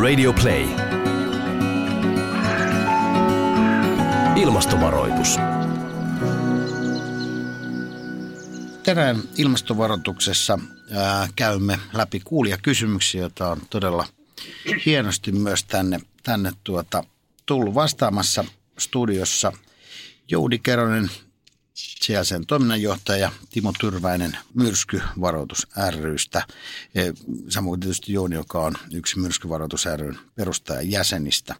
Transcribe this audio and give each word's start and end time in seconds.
Radio 0.00 0.32
Play. 0.32 0.66
Ilmastovaroitus. 4.36 5.36
Tänään 8.82 9.22
ilmastovaroituksessa 9.36 10.58
käymme 11.36 11.78
läpi 11.92 12.20
kuulijakysymyksiä, 12.20 13.20
joita 13.20 13.48
on 13.48 13.60
todella 13.70 14.06
hienosti 14.86 15.32
myös 15.32 15.64
tänne, 15.64 16.00
tänne 16.22 16.52
tuota, 16.64 17.04
tullut 17.46 17.74
vastaamassa 17.74 18.44
studiossa. 18.78 19.52
Joudi 20.28 20.58
Keronen, 20.58 21.10
sijaisen 21.80 22.46
toiminnanjohtaja 22.46 23.32
Timo 23.50 23.72
Tyrväinen 23.80 24.38
myrskyvaroitus 24.54 25.66
rystä. 26.00 26.42
Samoin 27.48 27.80
tietysti 27.80 28.12
Jouni, 28.12 28.36
joka 28.36 28.60
on 28.60 28.74
yksi 28.92 29.18
myrskyvaroitus 29.18 29.86
ryn 29.96 30.18
perustajan 30.34 30.90
jäsenistä. 30.90 31.54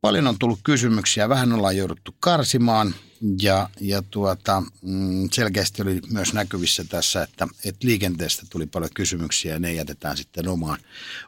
Paljon 0.00 0.26
on 0.26 0.38
tullut 0.38 0.60
kysymyksiä, 0.64 1.28
vähän 1.28 1.52
ollaan 1.52 1.76
jouduttu 1.76 2.14
karsimaan 2.20 2.94
ja, 3.42 3.70
ja 3.80 4.02
tuota, 4.10 4.62
mm, 4.82 5.28
selkeästi 5.32 5.82
oli 5.82 6.00
myös 6.10 6.32
näkyvissä 6.32 6.84
tässä, 6.84 7.22
että, 7.22 7.48
että 7.64 7.86
liikenteestä 7.86 8.46
tuli 8.50 8.66
paljon 8.66 8.90
kysymyksiä 8.94 9.52
ja 9.52 9.58
ne 9.58 9.72
jätetään 9.72 10.16
sitten 10.16 10.48
omaan, 10.48 10.78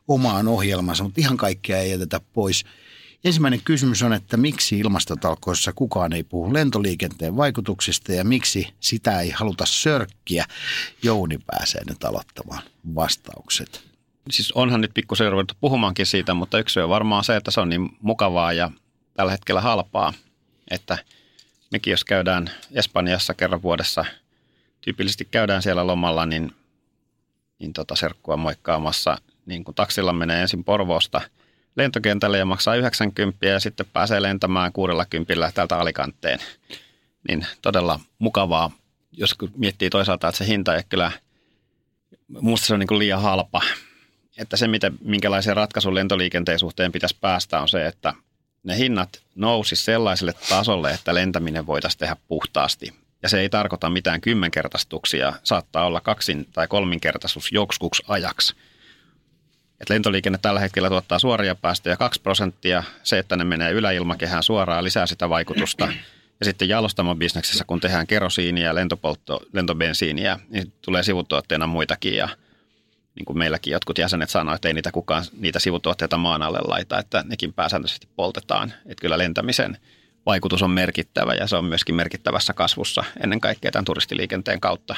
omaan 0.09 0.48
ohjelmansa, 0.48 1.05
mutta 1.05 1.20
ihan 1.20 1.36
kaikkea 1.36 1.78
ei 1.78 1.91
jätetä 1.91 2.20
pois– 2.33 2.64
Ensimmäinen 3.24 3.60
kysymys 3.64 4.02
on, 4.02 4.12
että 4.12 4.37
miksi 4.37 4.78
ilmastotalkoissa 4.78 5.73
kukaan 5.73 6.12
ei 6.12 6.24
puhu 6.24 6.55
lentoliikenteen 6.55 7.37
vaikutuksista 7.37 8.12
ja 8.12 8.24
miksi 8.24 8.69
sitä 8.80 9.20
ei 9.20 9.30
haluta 9.30 9.66
sörkkiä. 9.66 10.45
Jouni 11.02 11.38
pääsee 11.47 11.83
nyt 11.88 12.05
aloittamaan 12.05 12.62
vastaukset. 12.95 13.84
Siis 14.30 14.52
onhan 14.52 14.80
nyt 14.80 14.95
pikkusen 14.95 15.33
ruvettu 15.33 15.55
puhumaankin 15.60 16.06
siitä, 16.06 16.34
mutta 16.34 16.59
yksi 16.59 16.80
on 16.80 16.88
varmaan 16.88 17.25
se, 17.25 17.36
että 17.36 17.50
se 17.50 17.61
on 17.61 17.69
niin 17.69 17.97
mukavaa 18.00 18.52
ja 18.52 18.70
tällä 19.14 19.33
hetkellä 19.33 19.61
halpaa, 19.61 20.12
että 20.70 20.98
mekin 21.70 21.91
jos 21.91 22.05
käydään 22.05 22.50
Espanjassa 22.72 23.34
kerran 23.34 23.62
vuodessa, 23.62 24.05
tyypillisesti 24.80 25.28
käydään 25.30 25.62
siellä 25.62 25.86
lomalla, 25.86 26.27
niin, 26.27 26.52
niin 27.58 27.72
tota 27.72 27.97
serkkua 27.97 28.36
moikkaamassa, 28.36 29.19
niin 29.47 29.64
kun 29.64 29.75
taksilla 29.75 30.12
menee 30.12 30.42
ensin 30.42 30.64
Porvoosta– 30.64 31.20
lentokentälle 31.77 32.39
ja 32.39 32.44
maksaa 32.44 32.75
90 32.75 33.47
ja 33.47 33.61
sitten 33.61 33.86
pääsee 33.92 34.22
lentämään 34.22 34.72
60 34.72 35.53
täältä 35.55 35.77
alikanteen. 35.77 36.39
Niin 37.28 37.47
todella 37.62 38.00
mukavaa, 38.19 38.70
jos 39.12 39.34
miettii 39.56 39.91
toisaalta, 39.91 40.28
että 40.28 40.39
se 40.39 40.47
hinta 40.47 40.77
ei 40.77 40.83
kyllä, 40.89 41.12
minusta 42.28 42.67
se 42.67 42.75
on 42.75 42.80
niin 42.80 42.86
kuin 42.86 42.98
liian 42.98 43.22
halpa. 43.22 43.62
Että 44.39 44.56
se, 44.56 44.69
mitä, 44.69 44.92
minkälaisen 45.00 45.56
ratkaisun 45.56 45.95
lentoliikenteen 45.95 46.58
suhteen 46.58 46.92
pitäisi 46.92 47.17
päästä, 47.20 47.61
on 47.61 47.69
se, 47.69 47.86
että 47.86 48.14
ne 48.62 48.77
hinnat 48.77 49.22
nousi 49.34 49.77
sellaiselle 49.77 50.34
tasolle, 50.48 50.91
että 50.91 51.14
lentäminen 51.14 51.67
voitaisiin 51.67 51.98
tehdä 51.98 52.17
puhtaasti. 52.28 52.95
Ja 53.22 53.28
se 53.28 53.41
ei 53.41 53.48
tarkoita 53.48 53.91
mitään 53.91 54.20
kymmenkertaistuksia, 54.20 55.33
saattaa 55.42 55.86
olla 55.86 56.00
kaksin- 56.00 56.47
tai 56.52 56.69
kolminkertaisuus 56.69 57.52
joksikuksi 57.52 58.02
ajaksi– 58.08 58.55
että 59.84 59.94
lentoliikenne 59.94 60.38
tällä 60.42 60.60
hetkellä 60.60 60.88
tuottaa 60.88 61.18
suoria 61.18 61.54
päästöjä 61.54 61.96
2 61.96 62.20
prosenttia. 62.20 62.82
Se, 63.02 63.18
että 63.18 63.36
ne 63.36 63.44
menee 63.44 63.72
yläilmakehään 63.72 64.42
suoraan, 64.42 64.84
lisää 64.84 65.06
sitä 65.06 65.28
vaikutusta. 65.28 65.88
Ja 66.40 66.44
sitten 66.44 66.68
jalostamobisneksessä, 66.68 67.64
kun 67.66 67.80
tehdään 67.80 68.06
kerosiinia, 68.06 68.74
lentopoltto, 68.74 69.40
lentobensiiniä, 69.52 70.38
niin 70.48 70.72
tulee 70.82 71.02
sivutuotteena 71.02 71.66
muitakin. 71.66 72.16
Ja 72.16 72.28
niin 73.14 73.24
kuin 73.24 73.38
meilläkin 73.38 73.72
jotkut 73.72 73.98
jäsenet 73.98 74.30
sanoivat, 74.30 74.56
että 74.56 74.68
ei 74.68 74.74
niitä 74.74 74.92
kukaan 74.92 75.24
niitä 75.40 75.58
sivutuotteita 75.58 76.16
maan 76.16 76.42
alle 76.42 76.58
laita, 76.68 76.98
että 76.98 77.24
nekin 77.27 77.52
pääsääntöisesti 77.52 78.08
poltetaan. 78.16 78.72
Että 78.86 79.00
kyllä 79.00 79.18
lentämisen 79.18 79.78
vaikutus 80.27 80.62
on 80.62 80.70
merkittävä 80.70 81.34
ja 81.34 81.46
se 81.46 81.56
on 81.56 81.64
myöskin 81.64 81.94
merkittävässä 81.94 82.52
kasvussa 82.52 83.05
ennen 83.23 83.40
kaikkea 83.40 83.70
tämän 83.70 83.84
turistiliikenteen 83.84 84.61
kautta. 84.61 84.96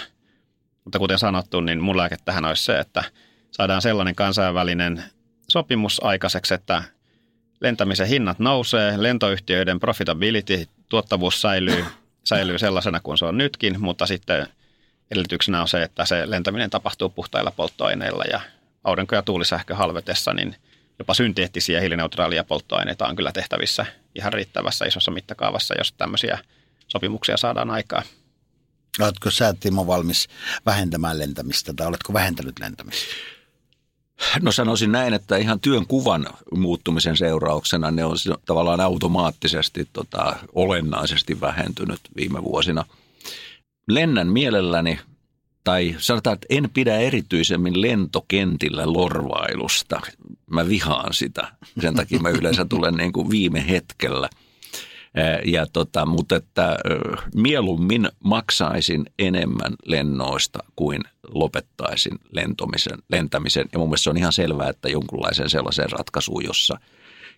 Mutta 0.84 0.98
kuten 0.98 1.18
sanottu, 1.18 1.60
niin 1.60 1.80
mun 1.80 1.96
lääke 1.96 2.16
tähän 2.24 2.44
olisi 2.44 2.64
se, 2.64 2.78
että– 2.78 3.04
saadaan 3.56 3.82
sellainen 3.82 4.14
kansainvälinen 4.14 5.04
sopimus 5.48 6.04
aikaiseksi, 6.04 6.54
että 6.54 6.82
lentämisen 7.60 8.06
hinnat 8.06 8.38
nousee, 8.38 9.02
lentoyhtiöiden 9.02 9.80
profitability, 9.80 10.66
tuottavuus 10.88 11.40
säilyy, 11.40 11.84
säilyy 12.24 12.58
sellaisena 12.58 13.00
kuin 13.00 13.18
se 13.18 13.24
on 13.24 13.38
nytkin, 13.38 13.80
mutta 13.80 14.06
sitten 14.06 14.46
edellytyksenä 15.10 15.60
on 15.60 15.68
se, 15.68 15.82
että 15.82 16.04
se 16.04 16.30
lentäminen 16.30 16.70
tapahtuu 16.70 17.08
puhtailla 17.08 17.50
polttoaineilla 17.50 18.24
ja 18.30 18.40
aurinko- 18.84 19.14
ja 19.14 19.22
tuulisähkö 19.22 19.74
halvetessa, 19.74 20.34
niin 20.34 20.56
jopa 20.98 21.14
synteettisiä 21.14 21.80
hiilineutraalia 21.80 22.44
polttoaineita 22.44 23.06
on 23.06 23.16
kyllä 23.16 23.32
tehtävissä 23.32 23.86
ihan 24.14 24.32
riittävässä 24.32 24.84
isossa 24.84 25.10
mittakaavassa, 25.10 25.74
jos 25.78 25.92
tämmöisiä 25.92 26.38
sopimuksia 26.88 27.36
saadaan 27.36 27.70
aikaa. 27.70 28.02
Oletko 29.00 29.30
sä, 29.30 29.54
Timo, 29.60 29.86
valmis 29.86 30.28
vähentämään 30.66 31.18
lentämistä 31.18 31.72
tai 31.74 31.86
oletko 31.86 32.12
vähentänyt 32.12 32.58
lentämistä? 32.58 33.35
No 34.42 34.52
sanoisin 34.52 34.92
näin, 34.92 35.14
että 35.14 35.36
ihan 35.36 35.60
työn 35.60 35.86
kuvan 35.86 36.26
muuttumisen 36.54 37.16
seurauksena 37.16 37.90
ne 37.90 38.04
on 38.04 38.16
tavallaan 38.46 38.80
automaattisesti 38.80 39.88
tota, 39.92 40.36
olennaisesti 40.54 41.40
vähentynyt 41.40 42.00
viime 42.16 42.44
vuosina. 42.44 42.84
Lennän 43.88 44.28
mielelläni, 44.28 44.98
tai 45.64 45.94
sanotaan, 45.98 46.34
että 46.34 46.46
en 46.50 46.70
pidä 46.74 46.98
erityisemmin 46.98 47.82
lentokentillä 47.82 48.92
lorvailusta. 48.92 50.00
Mä 50.50 50.68
vihaan 50.68 51.14
sitä. 51.14 51.48
Sen 51.80 51.94
takia 51.94 52.20
mä 52.20 52.28
yleensä 52.28 52.64
tulen 52.64 52.94
niin 52.94 53.12
kuin 53.12 53.30
viime 53.30 53.68
hetkellä– 53.68 54.28
ja 55.44 55.66
tota, 55.72 56.06
mutta 56.06 56.36
että 56.36 56.76
mieluummin 57.34 58.08
maksaisin 58.24 59.06
enemmän 59.18 59.74
lennoista 59.84 60.58
kuin 60.76 61.00
lopettaisin 61.28 62.18
lentomisen, 62.30 62.98
lentämisen. 63.08 63.66
Ja 63.72 63.78
mun 63.78 63.88
mielestä 63.88 64.04
se 64.04 64.10
on 64.10 64.16
ihan 64.16 64.32
selvää, 64.32 64.68
että 64.68 64.88
jonkunlaisen 64.88 65.50
sellaisen 65.50 65.90
ratkaisuun, 65.90 66.44
jossa, 66.44 66.80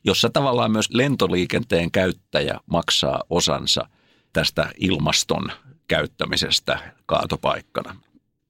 jossa 0.05 0.31
tavallaan 0.31 0.73
myös 0.73 0.89
lentoliikenteen 0.91 1.91
käyttäjä 1.91 2.61
maksaa 2.67 3.23
osansa 3.31 3.89
tästä 4.33 4.71
ilmaston 4.79 5.53
käyttämisestä 5.89 6.93
kaatopaikkana. 7.07 7.97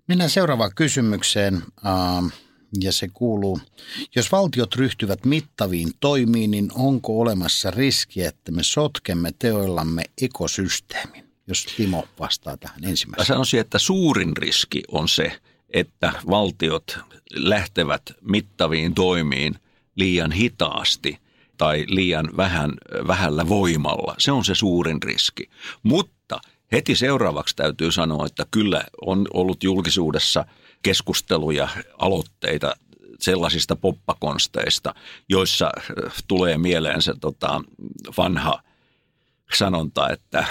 Mennään 0.07 0.31
seuraavaan 0.31 0.73
kysymykseen. 0.75 1.55
Uh 1.55 2.33
ja 2.83 2.93
se 2.93 3.09
kuuluu, 3.15 3.61
jos 4.17 4.33
valtiot 4.33 4.75
ryhtyvät 4.77 5.25
mittaviin 5.25 5.91
toimiin, 6.01 6.51
niin 6.51 6.71
onko 6.75 7.21
olemassa 7.21 7.71
riski, 7.71 8.23
että 8.23 8.53
me 8.53 8.63
sotkemme 8.63 9.33
teoillamme 9.39 10.03
ekosysteemin? 10.23 11.29
Jos 11.47 11.67
Timo 11.77 12.09
vastaa 12.21 12.57
tähän 12.57 12.85
ensimmäisenä. 12.85 13.27
Sanoisin, 13.27 13.61
että 13.61 13.79
suurin 13.79 14.37
riski 14.37 14.83
on 14.89 15.09
se, 15.09 15.41
että 15.71 16.13
valtiot 16.31 16.99
lähtevät 17.35 18.03
mittaviin 18.21 18.95
toimiin 18.95 19.55
liian 19.97 20.33
hitaasti 20.33 21.19
tai 21.57 21.85
liian 21.89 22.37
vähän, 22.37 22.73
vähällä 23.07 23.49
voimalla. 23.49 24.15
Se 24.19 24.33
on 24.33 24.45
se 24.45 24.55
suurin 24.55 25.03
riski. 25.03 25.51
Mutta 25.83 26.41
heti 26.73 26.97
seuraavaksi 26.97 27.57
täytyy 27.57 27.93
sanoa, 27.93 28.27
että 28.27 28.47
kyllä 28.51 28.85
on 29.07 29.27
ollut 29.33 29.65
julkisuudessa– 29.65 30.45
keskusteluja, 30.83 31.69
aloitteita 31.99 32.77
sellaisista 33.21 33.77
poppakonsteista, 33.77 34.95
joissa 35.29 35.67
äh, 35.67 36.13
tulee 36.29 36.59
mieleen 36.59 37.03
se 37.03 37.15
tota, 37.21 37.61
vanha 38.17 38.63
sanonta, 39.55 40.11
että 40.11 40.45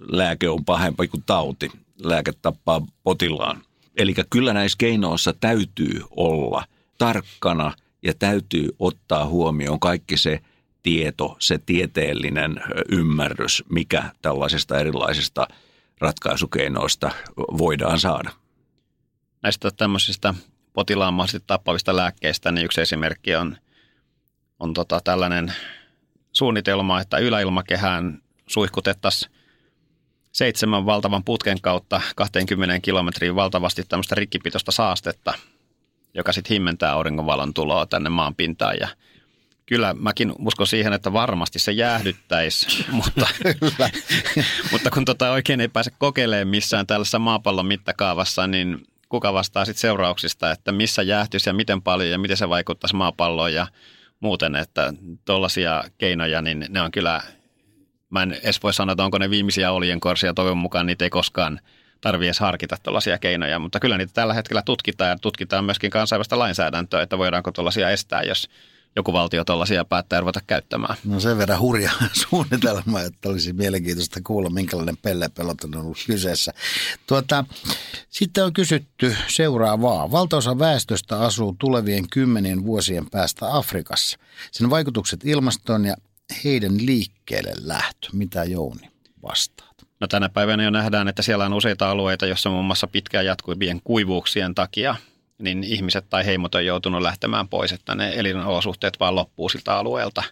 lääke 0.00 0.48
on 0.48 0.64
pahempi 0.64 1.08
kuin 1.08 1.22
tauti, 1.26 1.70
lääke 2.02 2.32
tappaa 2.42 2.86
potilaan. 3.02 3.62
Eli 3.96 4.14
kyllä 4.30 4.52
näissä 4.52 4.78
keinoissa 4.78 5.32
täytyy 5.32 6.02
olla 6.10 6.64
tarkkana 6.98 7.72
ja 8.02 8.14
täytyy 8.14 8.68
ottaa 8.78 9.26
huomioon 9.26 9.80
kaikki 9.80 10.16
se 10.16 10.40
tieto, 10.82 11.36
se 11.38 11.58
tieteellinen 11.58 12.60
ymmärrys, 12.88 13.64
mikä 13.70 14.12
tällaisista 14.22 14.78
erilaisista 14.78 15.48
ratkaisukeinoista 16.00 17.10
voidaan 17.36 18.00
saada 18.00 18.30
näistä 19.46 19.70
tämmöisistä 19.70 20.34
potilaan 20.72 21.14
mahdollisesti 21.14 21.44
tappavista 21.46 21.96
lääkkeistä, 21.96 22.52
niin 22.52 22.64
yksi 22.64 22.80
esimerkki 22.80 23.36
on, 23.36 23.56
on 24.60 24.74
tota 24.74 25.00
tällainen 25.04 25.52
suunnitelma, 26.32 27.00
että 27.00 27.18
yläilmakehään 27.18 28.22
suihkutettaisiin 28.46 29.32
seitsemän 30.32 30.86
valtavan 30.86 31.24
putken 31.24 31.60
kautta 31.60 32.00
20 32.16 32.80
kilometriin 32.80 33.34
valtavasti 33.34 33.82
tämmöistä 33.88 34.14
rikkipitoista 34.14 34.72
saastetta, 34.72 35.34
joka 36.14 36.32
sitten 36.32 36.54
himmentää 36.54 36.92
auringonvalon 36.92 37.54
tuloa 37.54 37.86
tänne 37.86 38.10
maan 38.10 38.34
pintaan. 38.34 38.76
Ja 38.80 38.88
Kyllä 39.66 39.94
mäkin 39.94 40.32
uskon 40.38 40.66
siihen, 40.66 40.92
että 40.92 41.12
varmasti 41.12 41.58
se 41.58 41.72
jäähdyttäisi, 41.72 42.84
mutta, 42.90 43.26
mutta 44.72 44.90
kun 44.90 45.04
tota 45.04 45.30
oikein 45.30 45.60
ei 45.60 45.68
pääse 45.68 45.90
kokeilemaan 45.98 46.48
missään 46.48 46.86
tällaisessa 46.86 47.18
maapallon 47.18 47.66
mittakaavassa, 47.66 48.46
niin 48.46 48.86
kuka 49.08 49.32
vastaa 49.32 49.64
sitten 49.64 49.80
seurauksista, 49.80 50.50
että 50.50 50.72
missä 50.72 51.02
jäähtyisi 51.02 51.48
ja 51.48 51.54
miten 51.54 51.82
paljon 51.82 52.10
ja 52.10 52.18
miten 52.18 52.36
se 52.36 52.48
vaikuttaisi 52.48 52.96
maapalloon 52.96 53.54
ja 53.54 53.66
muuten, 54.20 54.56
että 54.56 54.92
tuollaisia 55.24 55.84
keinoja, 55.98 56.42
niin 56.42 56.66
ne 56.68 56.82
on 56.82 56.90
kyllä, 56.90 57.22
mä 58.10 58.22
en 58.22 58.32
edes 58.32 58.62
voi 58.62 58.74
sanoa, 58.74 58.92
että 58.92 59.04
onko 59.04 59.18
ne 59.18 59.30
viimeisiä 59.30 59.72
oljenkorsia, 59.72 60.34
toivon 60.34 60.58
mukaan 60.58 60.86
niitä 60.86 61.04
ei 61.04 61.10
koskaan 61.10 61.60
tarvitse 62.00 62.26
edes 62.26 62.40
harkita 62.40 62.76
tuollaisia 62.82 63.18
keinoja, 63.18 63.58
mutta 63.58 63.80
kyllä 63.80 63.98
niitä 63.98 64.12
tällä 64.12 64.34
hetkellä 64.34 64.62
tutkitaan 64.62 65.10
ja 65.10 65.18
tutkitaan 65.18 65.64
myöskin 65.64 65.90
kansainvälistä 65.90 66.38
lainsäädäntöä, 66.38 67.02
että 67.02 67.18
voidaanko 67.18 67.52
tuollaisia 67.52 67.90
estää, 67.90 68.22
jos 68.22 68.48
joku 68.96 69.12
valtio 69.12 69.44
tuollaisia 69.44 69.84
päättää 69.84 70.20
ruveta 70.20 70.40
käyttämään. 70.46 70.96
No 71.04 71.20
sen 71.20 71.38
verran 71.38 71.60
hurja 71.60 71.90
suunnitelma, 72.30 73.00
että 73.00 73.28
olisi 73.28 73.52
mielenkiintoista 73.52 74.20
kuulla, 74.24 74.50
minkälainen 74.50 74.96
pellepelot 74.96 75.64
on 75.64 75.76
ollut 75.76 75.98
kyseessä. 76.06 76.52
Tuota, 77.06 77.44
sitten 78.10 78.44
on 78.44 78.52
kysytty 78.52 79.16
seuraavaa. 79.28 80.10
Valtaosa 80.10 80.58
väestöstä 80.58 81.20
asuu 81.20 81.56
tulevien 81.58 82.04
kymmenien 82.10 82.64
vuosien 82.64 83.10
päästä 83.10 83.56
Afrikassa. 83.56 84.18
Sen 84.52 84.70
vaikutukset 84.70 85.20
ilmastoon 85.24 85.84
ja 85.84 85.96
heidän 86.44 86.86
liikkeelle 86.86 87.52
lähtö. 87.60 88.08
Mitä 88.12 88.44
Jouni 88.44 88.90
vastaat? 89.22 89.86
No 90.00 90.06
tänä 90.06 90.28
päivänä 90.28 90.62
jo 90.62 90.70
nähdään, 90.70 91.08
että 91.08 91.22
siellä 91.22 91.46
on 91.46 91.52
useita 91.52 91.90
alueita, 91.90 92.26
joissa 92.26 92.50
muun 92.50 92.64
muassa 92.64 92.86
pitkään 92.86 93.26
jatkuvien 93.26 93.80
kuivuuksien 93.84 94.54
takia 94.54 94.96
niin 95.38 95.64
ihmiset 95.64 96.08
tai 96.10 96.26
heimot 96.26 96.54
on 96.54 96.66
joutunut 96.66 97.02
lähtemään 97.02 97.48
pois, 97.48 97.72
että 97.72 97.94
ne 97.94 98.12
elinolosuhteet 98.14 99.00
vaan 99.00 99.14
loppuu 99.14 99.48
siltä 99.48 99.74
alueelta. 99.74 100.22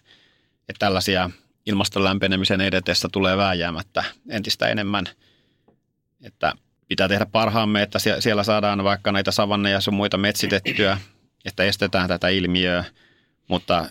Että 0.69 0.79
tällaisia 0.79 1.29
ilmaston 1.65 2.03
lämpenemisen 2.03 2.61
edetessä 2.61 3.07
tulee 3.11 3.37
vääjäämättä 3.37 4.03
entistä 4.29 4.67
enemmän. 4.67 5.05
Että 6.23 6.53
pitää 6.87 7.07
tehdä 7.07 7.25
parhaamme, 7.25 7.81
että 7.81 7.99
siellä 8.19 8.43
saadaan 8.43 8.83
vaikka 8.83 9.11
näitä 9.11 9.31
savanneja 9.31 9.81
sun 9.81 9.93
muita 9.93 10.17
metsitettyä, 10.17 10.97
että 11.45 11.63
estetään 11.63 12.07
tätä 12.07 12.29
ilmiöä, 12.29 12.85
mutta 13.47 13.89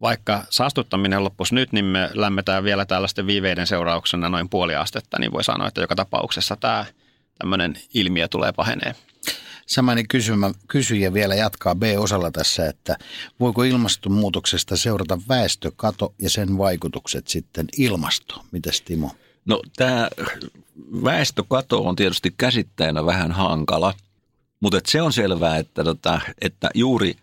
vaikka 0.00 0.44
saastuttaminen 0.50 1.24
loppuisi 1.24 1.54
nyt, 1.54 1.72
niin 1.72 1.84
me 1.84 2.10
lämmetään 2.14 2.64
vielä 2.64 2.84
tällaisten 2.86 3.26
viiveiden 3.26 3.66
seurauksena 3.66 4.28
noin 4.28 4.48
puoli 4.48 4.74
astetta, 4.74 5.18
niin 5.18 5.32
voi 5.32 5.44
sanoa, 5.44 5.68
että 5.68 5.80
joka 5.80 5.96
tapauksessa 5.96 6.56
tämä 6.56 6.84
tämmöinen 7.38 7.74
ilmiö 7.94 8.28
tulee 8.28 8.52
pahenee. 8.52 8.94
Samainen 9.66 10.08
kysymä, 10.08 10.52
kysyjä 10.68 11.12
vielä 11.12 11.34
jatkaa 11.34 11.74
B-osalla 11.74 12.30
tässä, 12.30 12.66
että 12.66 12.96
voiko 13.40 13.62
ilmastonmuutoksesta 13.62 14.76
seurata 14.76 15.18
väestökato 15.28 16.14
ja 16.18 16.30
sen 16.30 16.58
vaikutukset 16.58 17.28
sitten 17.28 17.66
ilmastoon? 17.78 18.44
Mites 18.52 18.80
Timo? 18.80 19.10
No 19.44 19.62
tämä 19.76 20.08
väestökato 21.04 21.82
on 21.82 21.96
tietysti 21.96 22.34
käsitteenä 22.38 23.06
vähän 23.06 23.32
hankala, 23.32 23.94
mutta 24.60 24.80
se 24.86 25.02
on 25.02 25.12
selvää, 25.12 25.56
että, 25.56 25.84
tota, 25.84 26.20
että 26.40 26.70
juuri 26.74 27.16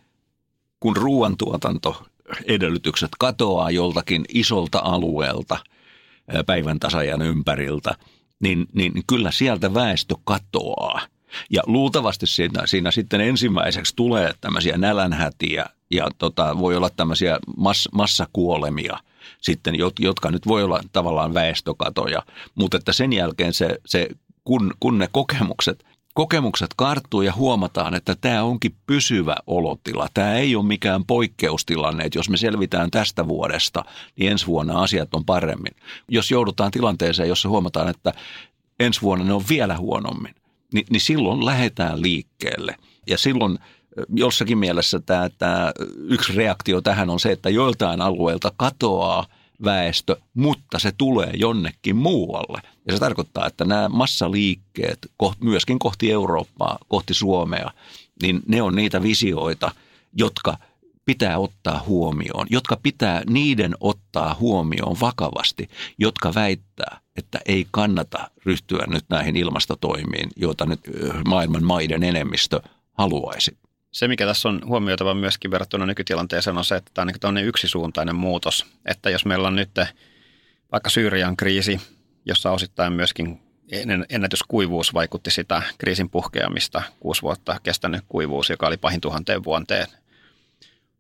kun 0.80 0.96
ruoantuotanto 0.98 2.06
edellytykset 2.46 3.10
katoaa 3.20 3.72
joltakin 3.72 4.26
isolta 4.30 4.80
alueelta 4.84 5.58
päivän 6.46 6.80
tasajan 6.80 7.22
ympäriltä, 7.22 7.96
niin, 8.40 8.66
niin 8.74 8.94
kyllä 9.08 9.32
sieltä 9.32 9.74
väestö 9.74 10.16
katoaa– 10.26 11.02
ja 11.50 11.62
luultavasti 11.66 12.28
siinä, 12.28 12.68
siinä 12.68 12.92
sitten 12.92 13.22
ensimmäiseksi 13.22 13.96
tulee 13.96 14.34
tämmöisiä 14.42 14.78
nälänhätiä 14.78 15.66
ja 15.92 16.08
tota, 16.18 16.60
voi 16.60 16.76
olla 16.76 16.90
tämmöisiä 16.90 17.40
mass, 17.58 17.90
massakuolemia 17.92 18.98
sitten, 19.42 19.76
jotka 20.00 20.32
nyt 20.32 20.48
voi 20.48 20.64
olla 20.64 20.82
tavallaan 20.94 21.34
väestökatoja. 21.34 22.24
Mutta 22.56 22.78
että 22.78 22.94
sen 22.94 23.14
jälkeen 23.14 23.54
se, 23.54 23.78
se 23.86 24.10
kun, 24.44 24.74
kun 24.80 24.98
ne 24.98 25.08
kokemukset, 25.12 25.86
kokemukset 26.14 26.70
karttuu 26.76 27.22
ja 27.22 27.34
huomataan, 27.34 27.96
että 27.96 28.16
tämä 28.22 28.44
onkin 28.44 28.76
pysyvä 28.88 29.36
olotila. 29.48 30.08
Tämä 30.14 30.34
ei 30.34 30.56
ole 30.56 30.66
mikään 30.66 31.06
poikkeustilanne, 31.06 32.04
että 32.04 32.20
jos 32.20 32.30
me 32.30 32.38
selvitään 32.38 32.92
tästä 32.92 33.28
vuodesta, 33.28 33.86
niin 34.16 34.32
ensi 34.32 34.48
vuonna 34.48 34.82
asiat 34.82 35.14
on 35.14 35.26
paremmin. 35.26 35.76
Jos 36.08 36.32
joudutaan 36.32 36.72
tilanteeseen, 36.72 37.30
jossa 37.30 37.50
huomataan, 37.50 37.90
että 37.90 38.14
ensi 38.80 39.02
vuonna 39.02 39.26
ne 39.26 39.34
on 39.34 39.44
vielä 39.50 39.78
huonommin, 39.78 40.36
niin, 40.74 40.86
niin 40.90 41.02
silloin 41.02 41.46
lähdetään 41.46 42.02
liikkeelle. 42.02 42.76
Ja 43.08 43.18
silloin 43.18 43.60
jossakin 44.16 44.58
mielessä 44.58 45.00
tämä, 45.00 45.30
tämä 45.38 45.72
yksi 45.96 46.34
reaktio 46.34 46.82
tähän 46.82 47.10
on 47.10 47.20
se, 47.20 47.32
että 47.32 47.50
joiltain 47.50 48.02
alueilta 48.02 48.52
katoaa 48.58 49.26
väestö, 49.64 50.18
mutta 50.34 50.80
se 50.80 50.92
tulee 50.98 51.32
jonnekin 51.34 51.96
muualle. 51.96 52.62
Ja 52.88 52.94
se 52.94 53.00
tarkoittaa, 53.00 53.48
että 53.48 53.66
nämä 53.66 53.90
massaliikkeet 53.90 55.12
myöskin 55.40 55.80
kohti 55.80 56.12
Eurooppaa, 56.12 56.78
kohti 56.88 57.14
Suomea, 57.14 57.72
niin 58.22 58.42
ne 58.48 58.62
on 58.62 58.76
niitä 58.76 59.04
visioita, 59.04 59.72
jotka– 60.14 60.58
pitää 61.10 61.38
ottaa 61.38 61.84
huomioon, 61.88 62.48
jotka 62.50 62.78
pitää 62.84 63.22
niiden 63.30 63.76
ottaa 63.80 64.36
huomioon 64.40 64.96
vakavasti, 65.02 65.70
jotka 65.98 66.34
väittää, 66.36 67.00
että 67.16 67.40
ei 67.46 67.68
kannata 67.72 68.32
ryhtyä 68.46 68.86
nyt 68.88 69.06
näihin 69.10 69.36
ilmastotoimiin, 69.36 70.30
joita 70.36 70.66
nyt 70.66 70.80
maailman 71.28 71.64
maiden 71.64 72.04
enemmistö 72.04 72.62
haluaisi. 72.94 73.58
Se, 73.92 74.08
mikä 74.08 74.26
tässä 74.26 74.50
on 74.50 74.62
huomioitava 74.66 75.14
myöskin 75.14 75.52
verrattuna 75.52 75.86
nykytilanteeseen, 75.86 76.58
on 76.58 76.66
se, 76.66 76.76
että 76.76 76.92
tämä 76.94 77.08
on 77.24 77.34
niin 77.34 77.48
yksisuuntainen 77.48 78.16
muutos. 78.16 78.66
Että 78.86 79.10
jos 79.10 79.26
meillä 79.26 79.48
on 79.48 79.56
nyt 79.56 79.72
vaikka 80.72 80.90
Syyrian 80.90 81.38
kriisi, 81.38 81.82
jossa 82.26 82.52
osittain 82.52 82.94
myöskin 82.94 83.42
ennätyskuivuus 84.10 84.94
vaikutti 84.94 85.32
sitä 85.32 85.62
kriisin 85.78 86.10
puhkeamista, 86.10 86.82
kuusi 87.00 87.22
vuotta 87.22 87.60
kestänyt 87.64 88.02
kuivuus, 88.08 88.50
joka 88.50 88.68
oli 88.68 88.78
pahin 88.78 89.02
tuhanteen 89.02 89.44
vuoteen 89.44 89.88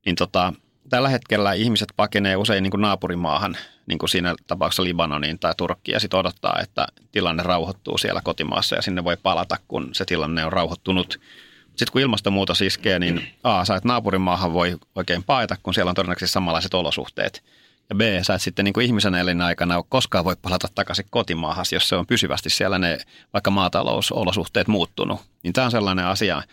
niin 0.10 0.16
tota, 0.16 0.54
tällä 0.90 1.10
hetkellä 1.10 1.54
ihmiset 1.54 1.94
pakenee 1.96 2.36
usein 2.36 2.64
niin 2.64 2.72
kuin 2.72 2.82
naapurimaahan, 2.82 3.58
niin 3.86 4.00
kuin 4.00 4.10
siinä 4.10 4.36
tapauksessa 4.48 4.84
Libanoniin 4.84 5.40
tai 5.40 5.54
Turkkiin, 5.58 5.94
ja 5.94 6.00
sitten 6.00 6.20
odottaa, 6.20 6.60
että 6.62 6.88
tilanne 7.12 7.44
rauhoittuu 7.44 7.98
siellä 7.98 8.22
kotimaassa, 8.24 8.76
ja 8.76 8.82
sinne 8.82 9.04
voi 9.04 9.18
palata, 9.24 9.58
kun 9.68 9.90
se 9.94 10.06
tilanne 10.06 10.46
on 10.46 10.54
rauhoittunut. 10.54 11.20
Sitten 11.68 11.92
kun 11.92 12.02
ilmastonmuutos 12.02 12.62
iskee, 12.62 13.00
niin 13.00 13.28
A, 13.44 13.66
sä 13.66 13.76
et 13.76 13.84
naapurimaahan 13.84 14.54
voi 14.54 14.78
oikein 14.96 15.24
paeta, 15.24 15.56
kun 15.64 15.74
siellä 15.74 15.90
on 15.90 15.96
todennäköisesti 15.96 16.34
samanlaiset 16.34 16.74
olosuhteet. 16.74 17.44
Ja 17.90 17.96
B, 17.96 18.02
sä 18.22 18.34
et 18.34 18.42
sitten 18.42 18.66
niin 18.66 18.74
kuin 18.74 18.86
ihmisen 18.86 19.16
elinaikana 19.16 19.84
koskaan 19.90 20.26
voi 20.26 20.36
palata 20.42 20.68
takaisin 20.76 21.06
kotimaahan, 21.10 21.66
jos 21.72 21.90
se 21.90 21.96
on 21.96 22.08
pysyvästi 22.08 22.50
siellä 22.50 22.80
ne 22.80 22.98
vaikka 23.34 23.52
maatalousolosuhteet 23.52 24.68
muuttunut. 24.68 25.22
Niin 25.44 25.54
tämä 25.54 25.66
on 25.66 25.72
sellainen 25.72 26.06
asia, 26.06 26.44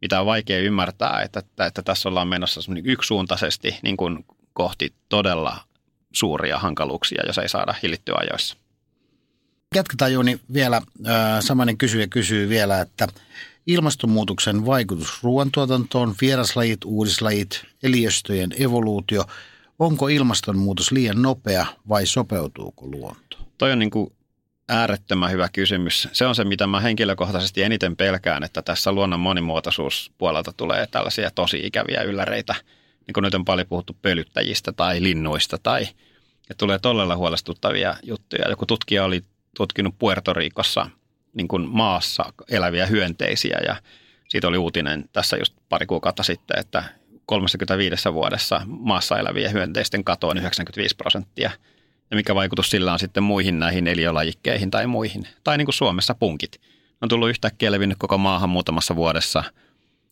mitä 0.00 0.20
on 0.20 0.26
vaikea 0.26 0.58
ymmärtää, 0.58 1.22
että, 1.22 1.40
että, 1.40 1.66
että 1.66 1.82
tässä 1.82 2.08
ollaan 2.08 2.28
menossa 2.28 2.60
yksisuuntaisesti 2.84 3.78
niin 3.82 3.96
kuin 3.96 4.24
kohti 4.52 4.94
todella 5.08 5.56
suuria 6.12 6.58
hankaluuksia, 6.58 7.22
jos 7.26 7.38
ei 7.38 7.48
saada 7.48 7.74
hillittyä 7.82 8.14
ajoissa. 8.18 8.56
Jatketaan 9.74 10.12
Joni 10.12 10.40
vielä. 10.52 10.82
Samainen 11.40 11.78
kysyjä 11.78 12.06
kysyy 12.06 12.48
vielä, 12.48 12.80
että 12.80 13.08
ilmastonmuutoksen 13.66 14.66
vaikutus 14.66 15.22
ruoantuotantoon, 15.22 16.14
vieraslajit, 16.20 16.84
uudislajit, 16.84 17.64
eliöstöjen 17.82 18.50
evoluutio, 18.58 19.24
onko 19.78 20.08
ilmastonmuutos 20.08 20.92
liian 20.92 21.22
nopea 21.22 21.66
vai 21.88 22.06
sopeutuuko 22.06 22.86
luonto? 22.86 23.38
Toi 23.58 23.72
on 23.72 23.78
niin 23.78 23.90
kuin 23.90 24.12
äärettömän 24.68 25.30
hyvä 25.30 25.48
kysymys. 25.52 26.08
Se 26.12 26.26
on 26.26 26.34
se, 26.34 26.44
mitä 26.44 26.66
mä 26.66 26.80
henkilökohtaisesti 26.80 27.62
eniten 27.62 27.96
pelkään, 27.96 28.44
että 28.44 28.62
tässä 28.62 28.92
luonnon 28.92 29.20
monimuotoisuuspuolelta 29.20 30.52
tulee 30.56 30.86
tällaisia 30.86 31.30
tosi 31.30 31.60
ikäviä 31.66 32.02
ylläreitä. 32.02 32.54
Niin 33.06 33.12
kuin 33.14 33.22
nyt 33.22 33.34
on 33.34 33.44
paljon 33.44 33.68
puhuttu 33.68 33.96
pölyttäjistä 34.02 34.72
tai 34.72 35.02
linnuista 35.02 35.58
tai 35.62 35.88
ja 36.48 36.54
tulee 36.54 36.78
todella 36.78 37.16
huolestuttavia 37.16 37.96
juttuja. 38.02 38.50
Joku 38.50 38.66
tutkija 38.66 39.04
oli 39.04 39.24
tutkinut 39.56 39.94
Puerto 39.98 40.32
Ricossa 40.32 40.90
niin 41.34 41.48
kuin 41.48 41.68
maassa 41.68 42.32
eläviä 42.50 42.86
hyönteisiä 42.86 43.58
ja 43.66 43.76
siitä 44.28 44.48
oli 44.48 44.58
uutinen 44.58 45.04
tässä 45.12 45.36
just 45.36 45.54
pari 45.68 45.86
kuukautta 45.86 46.22
sitten, 46.22 46.58
että 46.58 46.84
35 47.26 48.12
vuodessa 48.12 48.60
maassa 48.66 49.18
eläviä 49.18 49.48
hyönteisten 49.48 50.04
kato 50.04 50.28
on 50.28 50.38
95 50.38 50.96
prosenttia– 50.96 51.50
ja 52.10 52.16
mikä 52.16 52.34
vaikutus 52.34 52.70
sillä 52.70 52.92
on 52.92 52.98
sitten 52.98 53.22
muihin 53.22 53.58
näihin 53.58 53.86
eliölajikkeihin 53.86 54.70
tai 54.70 54.86
muihin. 54.86 55.28
Tai 55.44 55.58
niin 55.58 55.66
kuin 55.66 55.74
Suomessa 55.74 56.14
punkit. 56.14 56.60
Ne 56.60 56.96
on 57.02 57.08
tullut 57.08 57.28
yhtäkkiä 57.28 57.72
levinnyt 57.72 57.98
koko 57.98 58.18
maahan 58.18 58.50
muutamassa 58.50 58.96
vuodessa. 58.96 59.44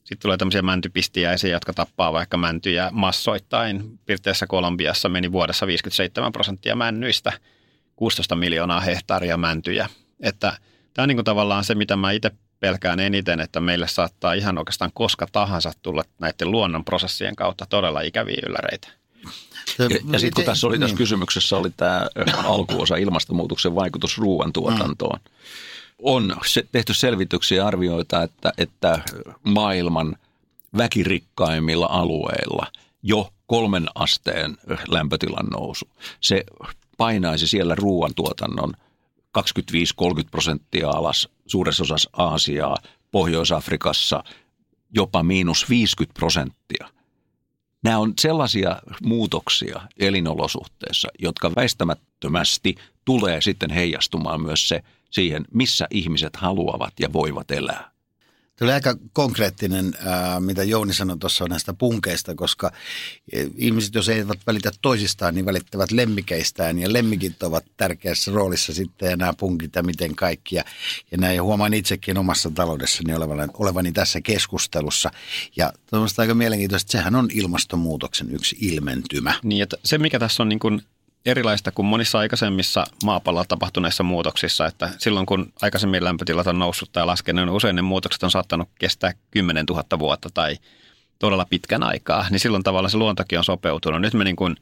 Sitten 0.05 0.23
tulee 0.23 0.37
tämmöisiä 0.37 0.63
mäntypistiäisiä, 0.63 1.51
jotka 1.51 1.73
tappaa 1.73 2.13
vaikka 2.13 2.37
mäntyjä 2.37 2.89
massoittain. 2.93 3.99
Pirteessä 4.07 4.47
Kolumbiassa 4.47 5.09
meni 5.09 5.33
vuodessa 5.33 5.67
57 5.67 6.33
prosenttia 6.33 6.77
männyistä, 6.77 7.33
16 7.97 8.37
miljoonaa 8.37 8.81
hehtaaria 8.81 9.37
mäntyjä. 9.37 9.89
Että 10.21 10.59
tämä 10.95 11.05
on 11.05 11.09
niin 11.09 11.17
kuin 11.17 11.25
tavallaan 11.25 11.65
se, 11.65 11.75
mitä 11.75 11.97
mä 11.97 12.11
itse 12.11 12.31
pelkään 12.61 13.01
eniten, 13.01 13.41
että 13.41 13.61
meille 13.61 13.89
saattaa 13.89 14.33
ihan 14.33 14.59
oikeastaan 14.59 14.91
koska 14.95 15.27
tahansa 15.33 15.73
tulla 15.83 16.05
näiden 16.21 16.51
luonnon 16.51 16.85
prosessien 16.85 17.37
kautta 17.37 17.67
todella 17.67 18.01
ikäviä 18.01 18.43
ylläreitä. 18.47 18.89
Ja, 19.79 19.85
ja 20.13 20.19
sitten 20.19 20.35
kun 20.35 20.45
tässä 20.45 20.67
oli 20.67 20.79
tässä 20.79 20.93
niin. 20.93 20.99
kysymyksessä 20.99 21.57
oli 21.57 21.71
tämä 21.77 22.07
alkuosa 22.45 22.97
ilmastonmuutoksen 22.97 23.75
vaikutus 23.75 24.19
ruoantuotantoon, 24.19 25.19
mm. 25.25 25.31
On 26.03 26.37
tehty 26.73 26.95
selvityksiä 26.95 27.59
ja 27.59 27.67
arvioita, 27.67 28.23
että, 28.23 28.53
että 28.59 28.99
maailman 29.45 30.17
väkirikkaimmilla 30.77 31.87
alueilla 31.87 32.67
jo 33.03 33.33
kolmen 33.47 33.87
asteen 33.95 34.57
lämpötilan 34.89 35.47
nousu, 35.47 35.89
se 36.21 36.45
painaisi 36.97 37.47
siellä 37.47 37.75
ruoantuotannon 37.75 38.73
25-30 39.39 39.43
prosenttia 40.31 40.91
alas 40.91 41.29
suuressa 41.47 41.83
osassa 41.83 42.11
Aasiaa, 42.13 42.77
Pohjois-Afrikassa 43.11 44.25
jopa 44.91 45.23
miinus 45.23 45.69
50 45.71 46.19
prosenttia. 46.19 46.89
Nämä 47.87 47.99
on 47.99 48.13
sellaisia 48.21 48.77
muutoksia 49.05 49.81
elinolosuhteissa, 49.99 51.09
jotka 51.19 51.53
väistämättömästi 51.57 52.75
tulee 53.05 53.41
sitten 53.41 53.71
heijastumaan 53.71 54.41
myös 54.41 54.69
se 54.69 54.83
siihen, 55.11 55.45
missä 55.55 55.87
ihmiset 55.91 56.37
haluavat 56.37 56.93
ja 57.01 57.13
voivat 57.13 57.51
elää. 57.51 57.96
Tuli 58.59 58.73
aika 58.73 58.97
konkreettinen, 59.13 59.95
mitä 60.41 60.65
Jouni 60.65 60.95
sanoi 60.95 61.19
tuossa 61.19 61.49
näistä 61.49 61.75
punkeista, 61.75 62.35
koska 62.35 62.73
e, 63.33 63.45
ihmiset, 63.57 63.95
jos 63.95 64.09
eivät 64.09 64.39
välitä 64.47 64.71
toisistaan, 64.83 65.35
niin 65.35 65.47
välittävät 65.47 65.91
lemmikeistään. 65.91 66.79
Ja 66.79 66.93
lemmikit 66.93 67.43
ovat 67.43 67.65
tärkeässä 67.77 68.33
roolissa 68.33 68.75
sitten 68.75 69.11
ja 69.11 69.17
nämä 69.17 69.33
punkit 69.33 69.75
ja 69.75 69.83
miten 69.83 70.15
kaikki. 70.15 70.57
Ja, 70.57 70.65
ja 71.11 71.19
näin 71.19 71.43
huomaan 71.43 71.75
itsekin 71.75 72.19
omassa 72.19 72.51
taloudessani 72.51 73.15
olevani, 73.15 73.53
olevani 73.55 73.93
tässä 73.93 74.21
keskustelussa. 74.21 75.11
Ja 75.57 75.73
tuommoista 75.91 76.23
aika 76.23 76.35
mielenkiintoista, 76.35 76.87
että 76.87 76.99
sehän 76.99 77.15
on 77.15 77.29
ilmastonmuutoksen 77.33 78.35
yksi 78.35 78.57
ilmentymä. 78.61 79.35
Niin, 79.43 79.63
että 79.63 79.77
se 79.85 79.99
mikä 79.99 80.19
tässä 80.19 80.43
on 80.43 80.49
niin 80.49 80.59
kuin 80.59 80.83
erilaista 81.27 81.73
kuin 81.73 81.87
monissa 81.87 82.19
aikaisemmissa 82.19 82.85
maapallolla 83.05 83.47
tapahtuneissa 83.49 84.03
muutoksissa, 84.03 84.67
että 84.67 84.91
silloin 84.99 85.27
kun 85.27 85.53
aikaisemmin 85.63 86.05
lämpötilat 86.05 86.47
on 86.47 86.59
noussut 86.59 86.93
tai 86.93 87.07
laskenut, 87.07 87.45
niin 87.45 87.55
usein 87.57 87.77
ne 87.77 87.83
muutokset 87.83 88.23
on 88.23 88.31
saattanut 88.31 88.69
kestää 88.79 89.13
10 89.31 89.65
000 89.67 89.99
vuotta 89.99 90.29
tai 90.35 90.57
todella 91.19 91.47
pitkän 91.51 91.83
aikaa, 91.83 92.27
niin 92.31 92.41
silloin 92.41 92.63
tavallaan 92.63 92.91
se 92.91 92.97
luontokin 92.97 93.39
on 93.39 93.45
sopeutunut. 93.45 94.01
Nyt 94.01 94.15
me 94.15 94.25
niin 94.25 94.37
kuin 94.37 94.57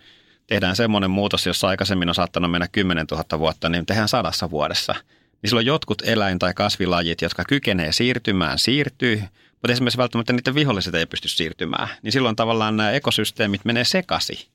tehdään 0.46 0.76
semmoinen 0.76 1.10
muutos, 1.10 1.46
jossa 1.46 1.68
aikaisemmin 1.68 2.08
on 2.08 2.14
saattanut 2.14 2.50
mennä 2.50 2.68
10 2.72 3.06
000 3.10 3.38
vuotta, 3.38 3.68
niin 3.68 3.86
tehdään 3.86 4.08
sadassa 4.08 4.50
vuodessa. 4.50 4.94
Niin 5.42 5.50
silloin 5.50 5.66
jotkut 5.66 6.02
eläin- 6.02 6.38
tai 6.38 6.54
kasvilajit, 6.54 7.22
jotka 7.22 7.44
kykenee 7.44 7.92
siirtymään, 7.92 8.58
siirtyy, 8.58 9.22
mutta 9.52 9.72
esimerkiksi 9.72 9.98
välttämättä 9.98 10.32
niiden 10.32 10.54
viholliset 10.54 10.94
ei 10.94 11.06
pysty 11.06 11.28
siirtymään. 11.28 11.88
Niin 12.02 12.12
silloin 12.12 12.36
tavallaan 12.36 12.76
nämä 12.76 12.90
ekosysteemit 12.90 13.64
menee 13.64 13.84
sekaisin. 13.84 14.53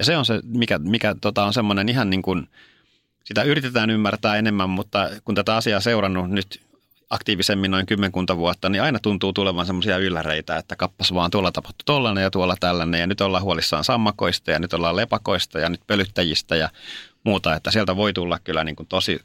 Ja 0.00 0.04
se 0.04 0.16
on 0.16 0.24
se, 0.24 0.40
mikä, 0.44 0.78
mikä 0.78 1.14
tota, 1.20 1.44
on 1.44 1.52
semmoinen 1.52 1.88
ihan 1.88 2.10
niin 2.10 2.22
kuin, 2.22 2.48
sitä 3.24 3.42
yritetään 3.42 3.90
ymmärtää 3.90 4.36
enemmän, 4.36 4.70
mutta 4.70 5.10
kun 5.24 5.34
tätä 5.34 5.56
asiaa 5.56 5.80
seurannut 5.80 6.30
nyt 6.30 6.60
aktiivisemmin 7.10 7.70
noin 7.70 7.86
kymmenkunta 7.86 8.36
vuotta, 8.36 8.68
niin 8.68 8.82
aina 8.82 8.98
tuntuu 8.98 9.32
tulevan 9.32 9.66
semmoisia 9.66 9.98
ylläreitä, 9.98 10.56
että 10.56 10.76
kappas 10.76 11.14
vaan 11.14 11.30
tuolla 11.30 11.52
tapahtui 11.52 11.84
tollainen 11.84 12.22
ja 12.22 12.30
tuolla 12.30 12.56
tällainen 12.60 13.00
ja 13.00 13.06
nyt 13.06 13.20
ollaan 13.20 13.42
huolissaan 13.42 13.84
sammakoista 13.84 14.50
ja 14.50 14.58
nyt 14.58 14.72
ollaan 14.72 14.96
lepakoista 14.96 15.58
ja 15.58 15.68
nyt 15.68 15.80
pölyttäjistä 15.86 16.56
ja 16.56 16.68
muuta, 17.24 17.54
että 17.54 17.70
sieltä 17.70 17.96
voi 17.96 18.12
tulla 18.12 18.38
kyllä 18.38 18.64
niin 18.64 18.76
kuin 18.76 18.86
tosi 18.86 19.20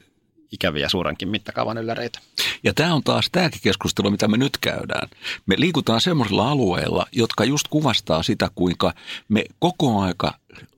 ikäviä 0.52 0.88
suurenkin 0.88 1.28
mittakaavan 1.28 1.78
ylläreitä. 1.78 2.18
Ja 2.62 2.74
tämä 2.74 2.94
on 2.94 3.02
taas 3.02 3.28
tämäkin 3.32 3.60
keskustelu, 3.62 4.10
mitä 4.10 4.28
me 4.28 4.36
nyt 4.36 4.58
käydään. 4.58 5.08
Me 5.46 5.54
liikutaan 5.58 6.00
semmoisilla 6.00 6.50
alueilla, 6.50 7.06
jotka 7.12 7.44
just 7.44 7.68
kuvastaa 7.68 8.22
sitä, 8.22 8.50
kuinka 8.54 8.94
me 9.28 9.44
koko 9.58 10.00
aika 10.00 10.34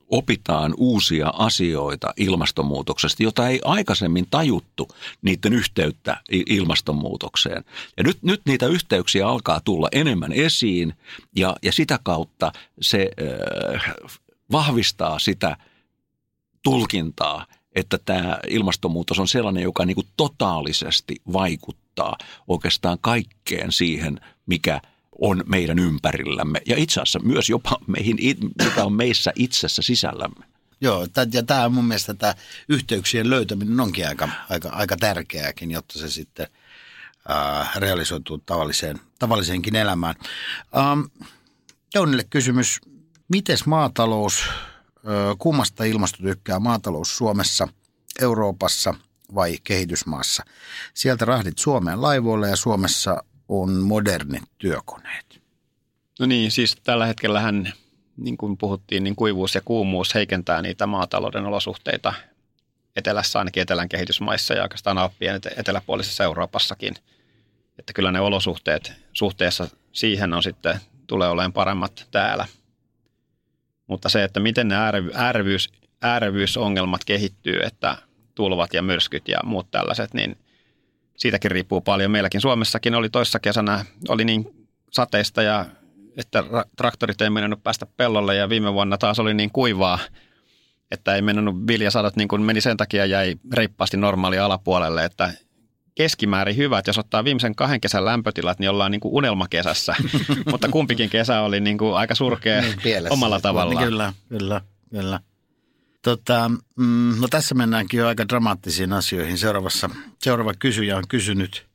opitaan 0.09 0.73
uusia 0.77 1.27
asioita 1.27 2.13
ilmastonmuutoksesta, 2.17 3.23
jota 3.23 3.47
ei 3.47 3.61
aikaisemmin 3.65 4.27
tajuttu 4.31 4.87
niiden 5.21 5.53
yhteyttä 5.53 6.17
ilmastonmuutokseen. 6.29 7.63
Ja 7.97 8.03
nyt, 8.03 8.17
nyt 8.23 8.41
niitä 8.45 8.67
yhteyksiä 8.67 9.27
alkaa 9.27 9.59
tulla 9.65 9.87
enemmän 9.91 10.33
esiin 10.33 10.93
ja, 11.35 11.55
ja 11.63 11.71
sitä 11.71 11.99
kautta 12.03 12.51
se 12.81 13.09
äh, 13.75 13.95
vahvistaa 14.51 15.19
sitä 15.19 15.57
tulkintaa, 16.63 17.45
että 17.79 17.99
tämä 18.05 18.39
ilmastonmuutos 18.47 19.19
on 19.19 19.27
sellainen, 19.27 19.63
joka 19.63 19.85
niin 19.85 19.95
kuin 19.95 20.07
totaalisesti 20.17 21.15
vaikuttaa 21.33 22.17
oikeastaan 22.47 22.97
kaikkeen 23.01 23.71
siihen, 23.71 24.21
mikä 24.45 24.81
on 25.21 25.43
meidän 25.45 25.79
ympärillämme 25.79 26.61
ja 26.65 26.77
itse 26.77 27.01
asiassa 27.01 27.19
myös 27.19 27.49
jopa 27.49 27.77
meihin, 27.87 28.17
mikä 28.63 28.83
on 28.83 28.93
meissä 28.93 29.31
itsessä 29.35 29.81
sisällämme. 29.81 30.45
Joo, 30.81 31.07
ja 31.33 31.43
tämä 31.43 31.69
mun 31.69 31.85
mielestä 31.85 32.13
tämä 32.13 32.35
yhteyksien 32.69 33.29
löytäminen 33.29 33.79
onkin 33.79 34.07
aika, 34.07 34.29
aika, 34.49 34.69
aika 34.69 34.97
tärkeääkin, 34.97 35.71
jotta 35.71 35.99
se 35.99 36.09
sitten 36.09 36.47
äh, 37.29 37.75
realisoituu 37.75 38.37
tavalliseen, 38.37 38.99
tavalliseenkin 39.19 39.75
elämään. 39.75 40.15
Ähm, 40.77 41.01
Jounille 41.95 42.23
kysymys, 42.29 42.81
miten 43.27 43.57
maatalous, 43.65 44.43
kummasta 45.39 45.83
ilmasto 45.83 46.17
tykkää 46.23 46.59
maatalous 46.59 47.17
Suomessa, 47.17 47.67
Euroopassa 48.21 48.93
vai 49.35 49.57
kehitysmaassa? 49.63 50.43
Sieltä 50.93 51.25
rahdit 51.25 51.57
Suomeen 51.57 52.01
laivoille 52.01 52.49
ja 52.49 52.55
Suomessa 52.55 53.23
on 53.47 53.71
modernit 53.71 54.43
työkoneet? 54.57 55.41
No 56.19 56.25
niin, 56.25 56.51
siis 56.51 56.77
tällä 56.83 57.05
hetkellähän, 57.05 57.73
niin 58.17 58.37
kuin 58.37 58.57
puhuttiin, 58.57 59.03
niin 59.03 59.15
kuivuus 59.15 59.55
ja 59.55 59.61
kuumuus 59.65 60.13
heikentää 60.13 60.61
niitä 60.61 60.87
maatalouden 60.87 61.45
olosuhteita 61.45 62.13
etelässä, 62.95 63.39
ainakin 63.39 63.61
etelän 63.61 63.89
kehitysmaissa 63.89 64.53
ja 64.53 64.63
oikeastaan 64.63 64.97
Alppien 64.97 65.41
eteläpuolisessa 65.57 66.23
Euroopassakin. 66.23 66.95
Että 67.79 67.93
kyllä 67.93 68.11
ne 68.11 68.19
olosuhteet 68.19 68.93
suhteessa 69.13 69.67
siihen 69.91 70.33
on 70.33 70.43
sitten, 70.43 70.79
tulee 71.07 71.29
olemaan 71.29 71.53
paremmat 71.53 72.07
täällä. 72.11 72.47
Mutta 73.89 74.09
se, 74.09 74.23
että 74.23 74.39
miten 74.39 74.67
ne 74.67 74.75
äärevyys, 75.13 75.69
äärevyysongelmat 76.01 77.05
kehittyy, 77.05 77.59
että 77.63 77.97
tulvat 78.35 78.73
ja 78.73 78.81
myrskyt 78.81 79.27
ja 79.27 79.39
muut 79.43 79.71
tällaiset, 79.71 80.13
niin– 80.13 80.35
siitäkin 81.19 81.51
riippuu 81.51 81.81
paljon. 81.81 82.11
Meilläkin 82.11 82.41
Suomessakin 82.41 82.95
oli 82.95 83.09
toissa 83.09 83.39
kesänä, 83.39 83.85
oli 84.07 84.25
niin 84.25 84.67
sateista 84.91 85.41
ja 85.41 85.65
että 86.17 86.43
traktorit 86.77 87.21
ei 87.21 87.29
mennyt 87.29 87.63
päästä 87.63 87.85
pellolle 87.97 88.35
ja 88.35 88.49
viime 88.49 88.73
vuonna 88.73 88.97
taas 88.97 89.19
oli 89.19 89.33
niin 89.33 89.51
kuivaa, 89.51 89.99
että 90.91 91.15
ei 91.15 91.21
mennyt 91.21 91.55
viljasadot 91.67 92.15
niin 92.15 92.27
kuin 92.27 92.41
meni 92.41 92.61
sen 92.61 92.77
takia 92.77 93.05
jäi 93.05 93.35
reippaasti 93.53 93.97
normaali 93.97 94.39
alapuolelle, 94.39 95.05
että 95.05 95.33
keskimäärin 95.99 96.57
hyvät. 96.57 96.87
Jos 96.87 96.97
ottaa 96.97 97.23
viimeisen 97.23 97.55
kahden 97.55 97.81
kesän 97.81 98.05
lämpötilat, 98.05 98.59
niin 98.59 98.69
ollaan 98.69 98.91
niin 98.91 99.01
kuin 99.01 99.13
unelmakesässä, 99.13 99.95
mutta 100.51 100.69
kumpikin 100.69 101.09
kesä 101.09 101.41
oli 101.41 101.59
niin 101.59 101.77
kuin 101.77 101.95
aika 101.95 102.15
surkea 102.15 102.61
niin, 102.61 102.77
omalla 103.09 103.39
tavallaan. 103.39 103.85
Kyllä, 103.85 104.13
kyllä, 104.29 104.61
kyllä. 104.91 105.19
Tota, 106.01 106.51
mm, 106.75 107.13
no 107.19 107.27
tässä 107.27 107.55
mennäänkin 107.55 107.97
jo 107.97 108.07
aika 108.07 108.27
dramaattisiin 108.27 108.93
asioihin. 108.93 109.37
Seuraavassa, 109.37 109.89
seuraava 110.21 110.53
kysyjä 110.59 110.97
on 110.97 111.07
kysynyt, 111.07 111.68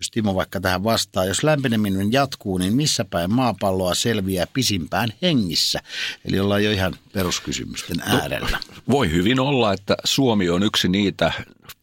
jos 0.00 0.10
Timo 0.10 0.34
vaikka 0.34 0.60
tähän 0.60 0.84
vastaa, 0.84 1.24
jos 1.24 1.42
lämpeneminen 1.42 2.12
jatkuu, 2.12 2.58
niin 2.58 2.76
missä 2.76 3.04
päin 3.04 3.34
maapalloa 3.34 3.94
selviää 3.94 4.46
pisimpään 4.52 5.12
hengissä? 5.22 5.80
Eli 6.24 6.40
ollaan 6.40 6.64
jo 6.64 6.70
ihan 6.70 6.94
peruskysymysten 7.12 7.96
no, 7.96 8.18
äärellä. 8.18 8.48
No, 8.50 8.58
voi 8.88 9.10
hyvin 9.10 9.40
olla, 9.40 9.72
että 9.72 9.96
Suomi 10.04 10.48
on 10.48 10.62
yksi 10.62 10.88
niitä 10.88 11.32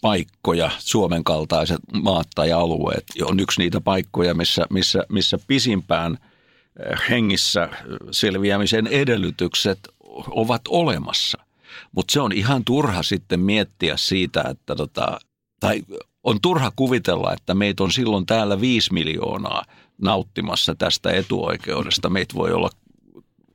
paikkoja, 0.02 0.72
Suomen 0.80 1.24
kaltaiset 1.24 1.82
maat 1.94 2.28
tai 2.36 2.52
alueet, 2.52 3.04
on 3.22 3.40
yksi 3.40 3.62
niitä 3.62 3.82
paikkoja, 3.82 4.34
missä, 4.34 4.66
missä, 4.70 5.04
missä 5.10 5.38
pisimpään 5.48 6.18
eh, 6.80 7.00
hengissä 7.10 7.70
selviämisen 8.12 8.88
edellytykset 8.88 9.80
ovat 10.28 10.62
olemassa. 10.70 11.38
Mutta 11.92 12.12
se 12.12 12.22
on 12.22 12.32
ihan 12.32 12.66
turha 12.66 13.04
sitten 13.04 13.40
miettiä 13.40 13.98
siitä, 13.98 14.44
että 14.50 14.76
tota, 14.76 15.20
tai 15.68 15.84
on 16.24 16.42
turha 16.42 16.72
kuvitella, 16.76 17.34
että 17.34 17.54
meitä 17.54 17.84
on 17.84 17.92
silloin 17.92 18.26
täällä 18.26 18.62
viisi 18.62 18.94
miljoonaa 18.94 19.64
nauttimassa 20.02 20.76
tästä 20.76 21.12
etuoikeudesta. 21.12 22.10
Meitä 22.10 22.36
voi 22.36 22.52
olla 22.52 22.70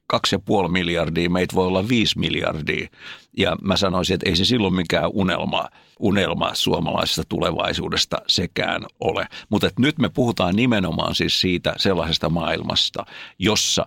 kaksi 0.06 0.34
ja 0.34 0.38
puoli 0.38 0.68
miljardia, 0.68 1.30
meitä 1.30 1.54
voi 1.54 1.66
olla 1.66 1.88
viisi 1.88 2.18
miljardia. 2.18 2.88
Ja 3.36 3.56
mä 3.62 3.76
sanoisin, 3.76 4.14
että 4.14 4.30
ei 4.30 4.36
se 4.36 4.44
silloin 4.44 4.74
mikään 4.74 5.10
unelma, 5.12 5.68
unelma 6.00 6.54
suomalaisesta 6.54 7.22
tulevaisuudesta 7.28 8.16
sekään 8.26 8.86
ole. 9.00 9.26
Mutta 9.48 9.70
nyt 9.78 9.98
me 9.98 10.08
puhutaan 10.08 10.56
nimenomaan 10.56 11.14
siis 11.14 11.40
siitä 11.40 11.74
sellaisesta 11.76 12.28
maailmasta, 12.28 13.06
jossa 13.38 13.86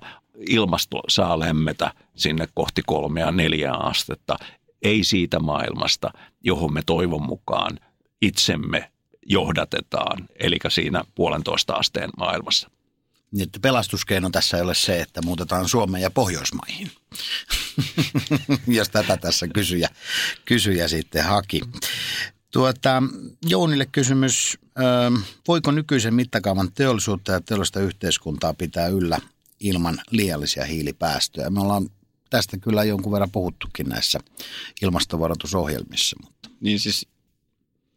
ilmasto 0.49 1.01
saa 1.07 1.39
lämmetä 1.39 1.91
sinne 2.15 2.47
kohti 2.53 2.81
kolmea 2.85 3.31
neljää 3.31 3.75
astetta, 3.75 4.37
ei 4.81 5.03
siitä 5.03 5.39
maailmasta, 5.39 6.11
johon 6.43 6.73
me 6.73 6.81
toivon 6.85 7.23
mukaan 7.23 7.79
itsemme 8.21 8.91
johdatetaan, 9.25 10.29
eli 10.35 10.57
siinä 10.69 11.03
puolentoista 11.15 11.73
asteen 11.73 12.09
maailmassa. 12.17 12.69
Niin, 13.31 13.43
että 13.43 13.59
pelastuskeino 13.59 14.29
tässä 14.29 14.57
ei 14.57 14.63
ole 14.63 14.75
se, 14.75 15.01
että 15.01 15.21
muutetaan 15.21 15.69
Suomeen 15.69 16.01
ja 16.01 16.11
Pohjoismaihin, 16.11 16.91
jos 18.67 18.89
tätä 18.89 19.17
tässä 19.17 19.47
kysyjä, 19.47 19.89
kysyjä 20.45 20.87
sitten 20.87 21.23
haki. 21.23 21.61
Tuota, 22.51 23.03
Jounille 23.45 23.85
kysymys, 23.85 24.57
voiko 25.47 25.71
nykyisen 25.71 26.13
mittakaavan 26.13 26.71
teollisuutta 26.71 27.31
ja 27.31 27.41
teollista 27.41 27.79
yhteiskuntaa 27.79 28.53
pitää 28.53 28.87
yllä 28.87 29.19
ilman 29.59 30.01
liiallisia 30.11 30.65
hiilipäästöjä? 30.65 31.49
Me 31.49 31.61
ollaan 31.61 31.89
tästä 32.29 32.57
kyllä 32.57 32.83
jonkun 32.83 33.11
verran 33.11 33.31
puhuttukin 33.31 33.89
näissä 33.89 34.19
ilmastovaroitusohjelmissa. 34.81 36.17
Mutta. 36.23 36.49
Niin 36.59 36.79
siis 36.79 37.07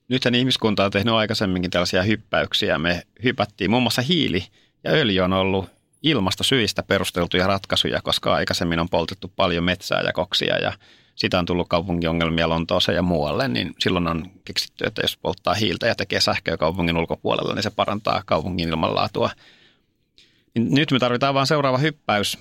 nythän 0.09 0.35
ihmiskunta 0.35 0.85
on 0.85 0.91
tehnyt 0.91 1.15
aikaisemminkin 1.15 1.71
tällaisia 1.71 2.03
hyppäyksiä. 2.03 2.79
Me 2.79 3.03
hypättiin, 3.25 3.71
muun 3.71 3.83
muassa 3.83 4.03
hiili 4.03 4.47
ja 4.85 4.91
öljy 4.91 5.21
on 5.21 5.33
ollut 5.33 5.67
ilmastosyistä 6.03 6.83
perusteltuja 6.83 7.47
ratkaisuja, 7.47 8.03
koska 8.03 8.35
aikaisemmin 8.35 8.81
on 8.81 8.89
poltettu 8.89 9.33
paljon 9.37 9.65
metsää 9.65 10.03
ja 10.03 10.13
koksia 10.13 10.59
ja 10.59 10.73
sitä 11.15 11.39
on 11.39 11.47
tullut 11.47 11.69
kaupungiongelmia 11.69 12.49
Lontooseen 12.49 12.97
ja 12.97 13.03
muualle, 13.03 13.49
niin 13.49 13.75
silloin 13.79 14.07
on 14.07 14.31
keksitty, 14.45 14.85
että 14.85 15.03
jos 15.03 15.17
polttaa 15.17 15.55
hiiltä 15.55 15.87
ja 15.87 15.95
tekee 15.95 16.21
sähköä 16.21 16.57
kaupungin 16.57 16.97
ulkopuolella, 16.97 17.55
niin 17.55 17.63
se 17.63 17.71
parantaa 17.71 18.23
kaupungin 18.27 18.69
ilmanlaatua. 18.69 19.31
Niin 20.55 20.75
nyt 20.75 20.93
me 20.93 20.99
tarvitaan 20.99 21.35
vain 21.35 21.47
seuraava 21.47 21.79
hyppäys 21.79 22.39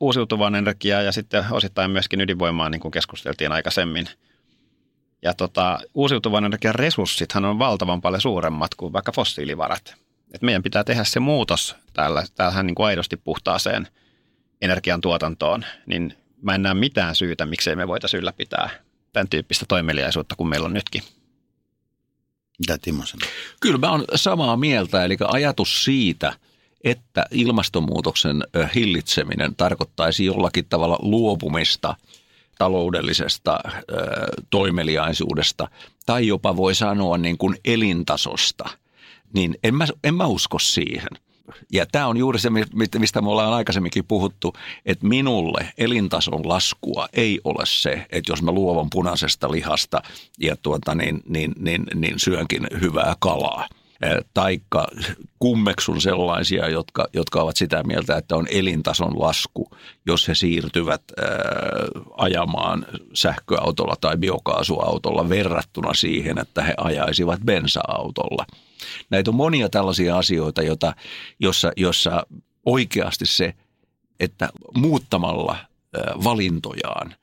uusiutuvaan 0.00 0.54
energiaan 0.54 1.04
ja 1.04 1.12
sitten 1.12 1.44
osittain 1.50 1.90
myöskin 1.90 2.20
ydinvoimaan, 2.20 2.72
niin 2.72 2.80
kuin 2.80 2.92
keskusteltiin 2.92 3.52
aikaisemmin. 3.52 4.06
Ja 5.22 5.34
tota, 5.34 5.78
uusiutuvan 5.94 6.44
energian 6.44 6.74
resurssithan 6.74 7.44
on 7.44 7.58
valtavan 7.58 8.00
paljon 8.00 8.20
suuremmat 8.20 8.74
kuin 8.74 8.92
vaikka 8.92 9.12
fossiilivarat. 9.12 9.94
Et 10.34 10.42
meidän 10.42 10.62
pitää 10.62 10.84
tehdä 10.84 11.04
se 11.04 11.20
muutos 11.20 11.76
täällä, 11.92 12.24
täällähän 12.34 12.66
niin 12.66 12.74
kuin 12.74 12.86
aidosti 12.86 13.16
puhtaaseen 13.16 13.88
energiantuotantoon, 14.60 15.64
niin 15.86 16.14
mä 16.42 16.54
en 16.54 16.62
näe 16.62 16.74
mitään 16.74 17.14
syytä, 17.14 17.46
miksei 17.46 17.76
me 17.76 17.88
voitaisiin 17.88 18.18
ylläpitää 18.18 18.70
tämän 19.12 19.28
tyyppistä 19.28 19.64
toimeliaisuutta 19.68 20.36
kuin 20.36 20.48
meillä 20.48 20.66
on 20.66 20.74
nytkin. 20.74 21.02
Mitä 22.58 22.78
Timo 22.78 23.06
sanoo? 23.06 23.28
Kyllä 23.60 23.78
mä 23.78 23.90
oon 23.90 24.04
samaa 24.14 24.56
mieltä, 24.56 25.04
eli 25.04 25.16
ajatus 25.28 25.84
siitä, 25.84 26.32
että 26.84 27.26
ilmastonmuutoksen 27.30 28.44
hillitseminen 28.74 29.56
tarkoittaisi 29.56 30.24
jollakin 30.24 30.66
tavalla 30.68 30.98
luopumista 31.02 31.96
taloudellisesta 32.60 33.58
toimeliaisuudesta 34.50 35.68
tai 36.06 36.26
jopa 36.26 36.56
voi 36.56 36.74
sanoa 36.74 37.18
niin 37.18 37.38
kuin 37.38 37.56
elintasosta, 37.64 38.68
niin 39.34 39.58
en 39.64 39.74
mä, 39.74 39.86
en 40.04 40.14
mä 40.14 40.26
usko 40.26 40.58
siihen– 40.58 41.08
ja 41.72 41.86
tämä 41.92 42.06
on 42.06 42.16
juuri 42.16 42.38
se, 42.38 42.50
mistä 42.98 43.20
me 43.20 43.30
ollaan 43.30 43.52
aikaisemminkin 43.52 44.04
puhuttu, 44.04 44.52
että 44.86 45.06
minulle 45.06 45.72
elintason 45.78 46.48
laskua 46.48 47.08
ei 47.12 47.40
ole 47.44 47.66
se, 47.66 48.06
että 48.12 48.32
jos 48.32 48.42
mä 48.42 48.52
luovan 48.52 48.90
punaisesta 48.90 49.50
lihasta 49.50 50.02
ja 50.38 50.56
tuota, 50.56 50.94
niin, 50.94 51.20
niin, 51.28 51.52
niin, 51.58 51.86
niin 51.94 52.18
syönkin 52.18 52.66
hyvää 52.80 53.14
kalaa– 53.20 53.68
taikka 54.34 54.88
kummeksun 55.38 56.00
sellaisia, 56.00 56.68
jotka, 56.68 57.06
jotka 57.12 57.42
ovat 57.42 57.56
sitä 57.56 57.82
mieltä, 57.82 58.16
että 58.16 58.36
on 58.36 58.46
elintason 58.50 59.20
lasku, 59.20 59.70
jos 60.06 60.28
he 60.28 60.34
siirtyvät 60.34 61.02
ää, 61.16 61.28
ajamaan 62.16 62.86
sähköautolla 63.14 63.94
tai 64.00 64.16
biokaasuautolla 64.16 65.28
verrattuna 65.28 65.94
siihen, 65.94 66.38
että 66.38 66.62
he 66.62 66.74
ajaisivat 66.76 67.40
bensa-autolla. 67.40 68.46
Näitä 69.10 69.30
on 69.30 69.34
monia 69.34 69.68
tällaisia 69.68 70.18
asioita, 70.18 70.62
joita, 70.62 70.94
jossa, 71.40 71.72
jossa 71.76 72.26
oikeasti 72.66 73.26
se, 73.26 73.54
että 74.20 74.48
muuttamalla 74.74 75.56
valintojaan 76.24 77.14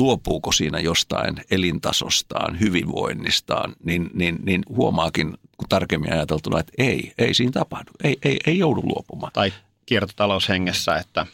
luopuuko 0.00 0.52
siinä 0.52 0.80
jostain 0.80 1.34
elintasostaan, 1.50 2.60
hyvinvoinnistaan, 2.60 3.74
niin, 3.84 4.10
niin, 4.14 4.38
niin 4.42 4.62
huomaakin 4.68 5.34
kun 5.56 5.68
tarkemmin 5.68 6.12
ajateltuna, 6.12 6.60
että 6.60 6.72
ei, 6.78 7.12
ei 7.18 7.34
siinä 7.34 7.52
tapahdu, 7.52 7.90
ei, 8.04 8.18
ei, 8.24 8.38
ei 8.46 8.58
joudu 8.58 8.80
luopumaan. 8.84 9.32
Tai 9.32 9.52
kiertotaloushengessä, 9.86 10.96
että, 10.96 11.26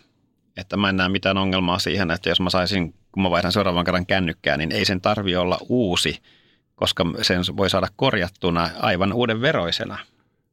että 0.56 0.76
mä 0.76 0.88
en 0.88 0.96
näe 0.96 1.08
mitään 1.08 1.38
ongelmaa 1.38 1.78
siihen, 1.78 2.10
että 2.10 2.28
jos 2.28 2.40
mä 2.40 2.50
saisin, 2.50 2.94
kun 3.12 3.22
mä 3.22 3.30
vaihdan 3.30 3.52
seuraavan 3.52 3.84
kerran 3.84 4.06
kännykkää, 4.06 4.56
niin 4.56 4.72
ei 4.72 4.84
sen 4.84 5.00
tarvi 5.00 5.36
olla 5.36 5.58
uusi, 5.68 6.22
koska 6.74 7.04
sen 7.22 7.40
voi 7.56 7.70
saada 7.70 7.88
korjattuna 7.96 8.70
aivan 8.80 9.12
uuden 9.12 9.40
veroisena. 9.40 9.98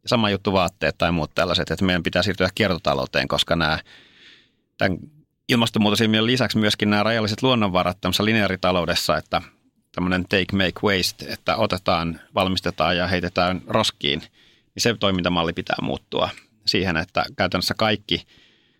Sama 0.05 0.29
juttu 0.29 0.53
vaatteet 0.53 0.97
tai 0.97 1.11
muut 1.11 1.35
tällaiset, 1.35 1.71
että 1.71 1.85
meidän 1.85 2.03
pitää 2.03 2.23
siirtyä 2.23 2.49
kiertotalouteen, 2.55 3.27
koska 3.27 3.55
nämä 3.55 3.79
tämän 4.77 4.97
ilmastonmuutosilmiön 5.49 6.25
lisäksi 6.25 6.57
myöskin 6.57 6.89
nämä 6.89 7.03
rajalliset 7.03 7.43
luonnonvarat 7.43 8.01
tämmöisessä 8.01 8.25
lineaaritaloudessa, 8.25 9.17
että 9.17 9.41
tämmöinen 9.95 10.23
take, 10.23 10.45
make, 10.53 10.79
waste, 10.83 11.25
että 11.25 11.55
otetaan, 11.55 12.19
valmistetaan 12.35 12.97
ja 12.97 13.07
heitetään 13.07 13.61
roskiin, 13.67 14.19
niin 14.19 14.81
se 14.81 14.95
toimintamalli 14.99 15.53
pitää 15.53 15.75
muuttua 15.81 16.29
siihen, 16.65 16.97
että 16.97 17.25
käytännössä 17.37 17.73
kaikki 17.77 18.27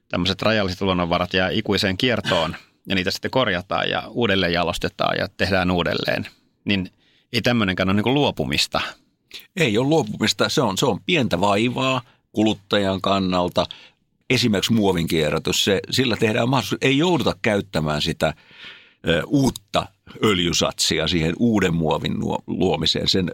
tämmöiset 0.08 0.42
rajalliset 0.42 0.82
luonnonvarat 0.82 1.34
jää 1.34 1.50
ikuiseen 1.50 1.98
kiertoon 1.98 2.56
ja 2.90 2.96
niitä 2.96 3.12
sitten 3.12 3.32
korjataan 3.32 3.90
ja 3.90 4.04
uudelleen 4.08 4.54
jalostetaan 4.54 5.18
ja 5.18 5.28
tehdään 5.38 5.72
uudelleen. 5.72 6.28
Niin 6.66 6.92
ei 7.34 7.42
tämmöinenkään 7.42 7.90
ole 7.90 8.02
niin 8.02 8.14
luopumista. 8.14 8.82
Ei 9.56 9.78
ole 9.78 9.88
luopumista, 9.88 10.50
se 10.50 10.62
on, 10.62 10.78
se 10.78 10.86
on 10.86 11.00
pientä 11.06 11.40
vaivaa 11.40 12.02
kuluttajan 12.32 13.02
kannalta, 13.02 13.66
esimerkiksi 14.30 14.74
muovin 14.74 15.08
kierrätys, 15.08 15.66
se, 15.66 15.80
sillä 15.92 16.16
tehdään 16.16 16.50
mahdollisuus, 16.50 16.80
ei 16.82 16.98
jouduta 16.98 17.36
käyttämään 17.42 18.02
sitä 18.02 18.34
uutta 19.28 19.88
öljysatsia 20.24 21.08
siihen 21.08 21.34
uuden 21.40 21.74
muovin 21.74 22.14
luomiseen, 22.48 23.08
sen 23.08 23.32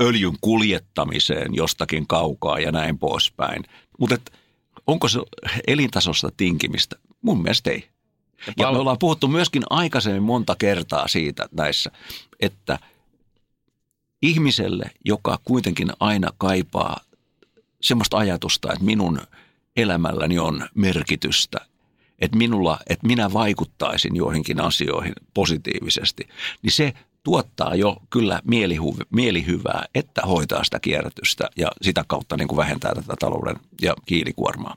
öljyn 0.00 0.34
kuljettamiseen 0.40 1.54
jostakin 1.54 2.06
kaukaa 2.06 2.58
ja 2.58 2.72
näin 2.72 2.98
poispäin. 2.98 3.64
Mutta 3.98 4.16
onko 4.86 5.08
se 5.08 5.18
elintasosta 5.66 6.28
tinkimistä? 6.36 6.96
Mun 7.22 7.42
mielestä 7.42 7.70
ei. 7.70 7.88
Ja 8.56 8.72
me 8.72 8.78
ollaan 8.78 8.98
puhuttu 8.98 9.28
myöskin 9.28 9.62
aikaisemmin 9.70 10.22
monta 10.22 10.56
kertaa 10.58 11.08
siitä 11.08 11.48
näissä, 11.52 11.90
että 12.40 12.78
ihmiselle, 14.22 14.90
joka 15.04 15.38
kuitenkin 15.44 15.88
aina 16.00 16.30
kaipaa 16.38 17.00
semmoista 17.80 18.16
ajatusta, 18.16 18.72
että 18.72 18.84
minun– 18.84 19.20
elämälläni 19.78 20.38
on 20.38 20.68
merkitystä, 20.74 21.58
että, 22.18 22.36
minulla, 22.36 22.78
että 22.86 23.06
minä 23.06 23.32
vaikuttaisin 23.32 24.16
joihinkin 24.16 24.60
asioihin 24.60 25.12
positiivisesti, 25.34 26.28
niin 26.62 26.72
se 26.72 26.92
tuottaa 27.22 27.74
jo 27.74 27.96
kyllä 28.10 28.42
mielihu- 28.44 29.06
mielihyvää, 29.10 29.84
että 29.94 30.22
hoitaa 30.22 30.64
sitä 30.64 30.80
kierrätystä 30.80 31.50
ja 31.56 31.72
sitä 31.82 32.04
kautta 32.06 32.36
niin 32.36 32.48
kuin 32.48 32.56
vähentää 32.56 32.94
tätä 32.94 33.14
talouden 33.18 33.56
ja 33.82 33.94
kiilikuormaa. 34.06 34.76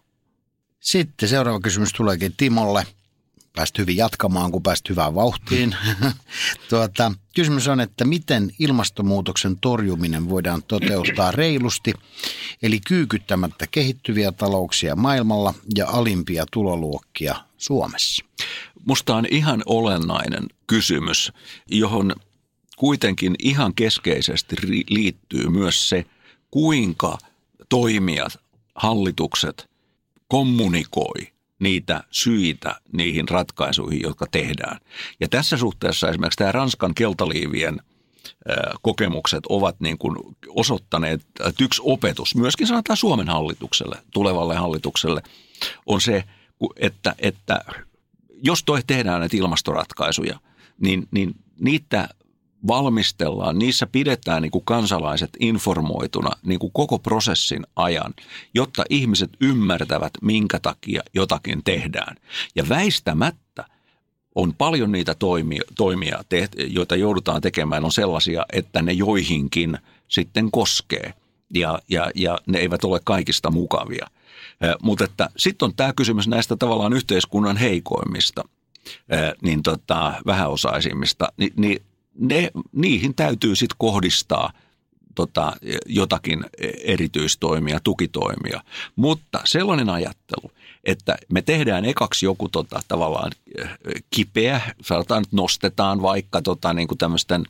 Sitten 0.79 1.29
seuraava 1.29 1.59
kysymys 1.59 1.93
tuleekin 1.93 2.33
Timolle 2.37 2.85
pääst 3.55 3.77
hyvin 3.77 3.97
jatkamaan, 3.97 4.51
kun 4.51 4.63
pääst 4.63 4.89
hyvään 4.89 5.15
vauhtiin. 5.15 5.75
tuota, 6.69 7.11
kysymys 7.35 7.67
on, 7.67 7.79
että 7.79 8.05
miten 8.05 8.51
ilmastonmuutoksen 8.59 9.57
torjuminen 9.59 10.29
voidaan 10.29 10.63
toteuttaa 10.63 11.31
reilusti, 11.31 11.93
eli 12.61 12.79
kyykyttämättä 12.87 13.65
kehittyviä 13.71 14.31
talouksia 14.31 14.95
maailmalla 14.95 15.53
ja 15.75 15.87
alimpia 15.87 16.45
tuloluokkia 16.51 17.35
Suomessa? 17.57 18.25
Musta 18.85 19.15
on 19.15 19.25
ihan 19.31 19.63
olennainen 19.65 20.45
kysymys, 20.67 21.31
johon 21.67 22.15
kuitenkin 22.77 23.35
ihan 23.39 23.73
keskeisesti 23.73 24.55
liittyy 24.89 25.49
myös 25.49 25.89
se, 25.89 26.05
kuinka 26.51 27.17
toimijat, 27.69 28.37
hallitukset 28.75 29.69
kommunikoi 30.27 31.30
niitä 31.61 32.03
syitä 32.11 32.75
niihin 32.91 33.29
ratkaisuihin, 33.29 34.01
jotka 34.01 34.25
tehdään. 34.31 34.79
Ja 35.19 35.27
tässä 35.27 35.57
suhteessa 35.57 36.09
esimerkiksi 36.09 36.37
tämä 36.37 36.51
Ranskan 36.51 36.95
keltaliivien 36.95 37.79
kokemukset 38.81 39.43
ovat 39.49 39.79
niin 39.79 39.97
kuin 39.97 40.17
osoittaneet, 40.49 41.21
että 41.39 41.63
yksi 41.63 41.81
opetus, 41.85 42.35
myöskin 42.35 42.67
sanotaan 42.67 42.97
Suomen 42.97 43.27
hallitukselle, 43.27 43.95
tulevalle 44.13 44.55
hallitukselle, 44.55 45.21
on 45.85 46.01
se, 46.01 46.23
että, 46.75 47.15
että 47.19 47.61
jos 48.43 48.63
toi 48.63 48.81
tehdään 48.87 49.19
näitä 49.19 49.37
ilmastoratkaisuja, 49.37 50.39
niin, 50.79 51.07
niin 51.11 51.35
niitä 51.59 52.09
valmistellaan, 52.67 53.59
niissä 53.59 53.87
pidetään 53.87 54.41
niin 54.41 54.51
kuin 54.51 54.65
kansalaiset 54.65 55.29
informoituna 55.39 56.29
niin 56.43 56.59
kuin 56.59 56.71
koko 56.73 56.99
prosessin 56.99 57.63
ajan, 57.75 58.13
jotta 58.53 58.83
ihmiset 58.89 59.29
ymmärtävät, 59.41 60.11
minkä 60.21 60.59
takia 60.59 61.01
jotakin 61.13 61.63
tehdään. 61.63 62.15
Ja 62.55 62.69
väistämättä 62.69 63.65
on 64.35 64.53
paljon 64.53 64.91
niitä 64.91 65.15
toimia, 65.75 66.23
joita 66.67 66.95
joudutaan 66.95 67.41
tekemään, 67.41 67.85
on 67.85 67.91
sellaisia, 67.91 68.45
että 68.53 68.81
ne 68.81 68.91
joihinkin 68.91 69.77
sitten 70.07 70.51
koskee 70.51 71.13
ja, 71.53 71.79
ja, 71.89 72.11
ja 72.15 72.37
ne 72.47 72.59
eivät 72.59 72.83
ole 72.83 72.99
kaikista 73.03 73.51
mukavia. 73.51 74.07
Mutta 74.81 75.29
sitten 75.37 75.65
on 75.65 75.75
tämä 75.75 75.93
kysymys 75.93 76.27
näistä 76.27 76.55
tavallaan 76.55 76.93
yhteiskunnan 76.93 77.57
heikoimmista, 77.57 78.43
niin 79.41 79.63
tota, 79.63 80.13
vähäosaisimmista, 80.25 81.31
niin, 81.37 81.53
niin 81.55 81.81
ne, 82.19 82.51
niihin 82.71 83.15
täytyy 83.15 83.55
sitten 83.55 83.75
kohdistaa 83.79 84.53
tota, 85.15 85.53
jotakin 85.85 86.45
erityistoimia, 86.83 87.79
tukitoimia. 87.83 88.61
Mutta 88.95 89.41
sellainen 89.43 89.89
ajattelu, 89.89 90.51
että 90.83 91.17
me 91.29 91.41
tehdään 91.41 91.85
ekaksi 91.85 92.25
joku 92.25 92.49
tota, 92.49 92.81
tavallaan 92.87 93.31
kipeä, 94.09 94.61
sanotaan, 94.81 95.23
että 95.23 95.35
nostetaan 95.35 96.01
vaikka 96.01 96.41
tota, 96.41 96.73
niin 96.73 96.87
kuin 96.87 96.97
tämmöisten 96.97 97.45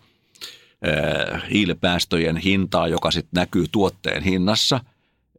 äh, 0.87 1.43
hiilipäästöjen 1.51 2.37
hintaa, 2.37 2.87
joka 2.87 3.11
sitten 3.11 3.41
näkyy 3.41 3.65
tuotteen 3.71 4.23
hinnassa. 4.23 4.79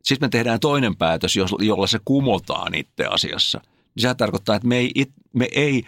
Sitten 0.03 0.27
me 0.27 0.31
tehdään 0.31 0.61
toinen 0.61 0.97
päätös, 0.97 1.37
jolla 1.61 1.87
se 1.87 1.99
kumotaan 2.05 2.75
itse 2.75 3.05
asiassa. 3.07 3.61
Sehän 3.99 4.17
tarkoittaa, 4.17 4.57
että 4.57 4.69
me 4.69 4.79
ei, 4.79 5.07
me 5.33 5.49
ei 5.53 5.85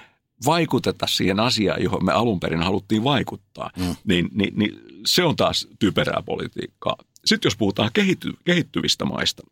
vaikuteta 0.46 1.06
siihen 1.06 1.40
asiaan, 1.40 1.82
johon 1.82 2.04
me 2.04 2.12
alun 2.12 2.40
perin 2.40 2.62
haluttiin 2.62 3.04
vaikuttaa. 3.04 3.70
Mm. 3.76 3.96
Niin, 4.04 4.28
niin, 4.32 4.52
niin 4.58 4.80
se 5.06 5.24
on 5.24 5.36
taas 5.36 5.68
typerää 5.78 6.22
politiikkaa. 6.22 6.96
Sitten 7.24 7.46
jos 7.46 7.56
puhutaan 7.56 7.90
kehitty, 7.92 8.32
kehittyvistä 8.44 9.04
maista, 9.04 9.42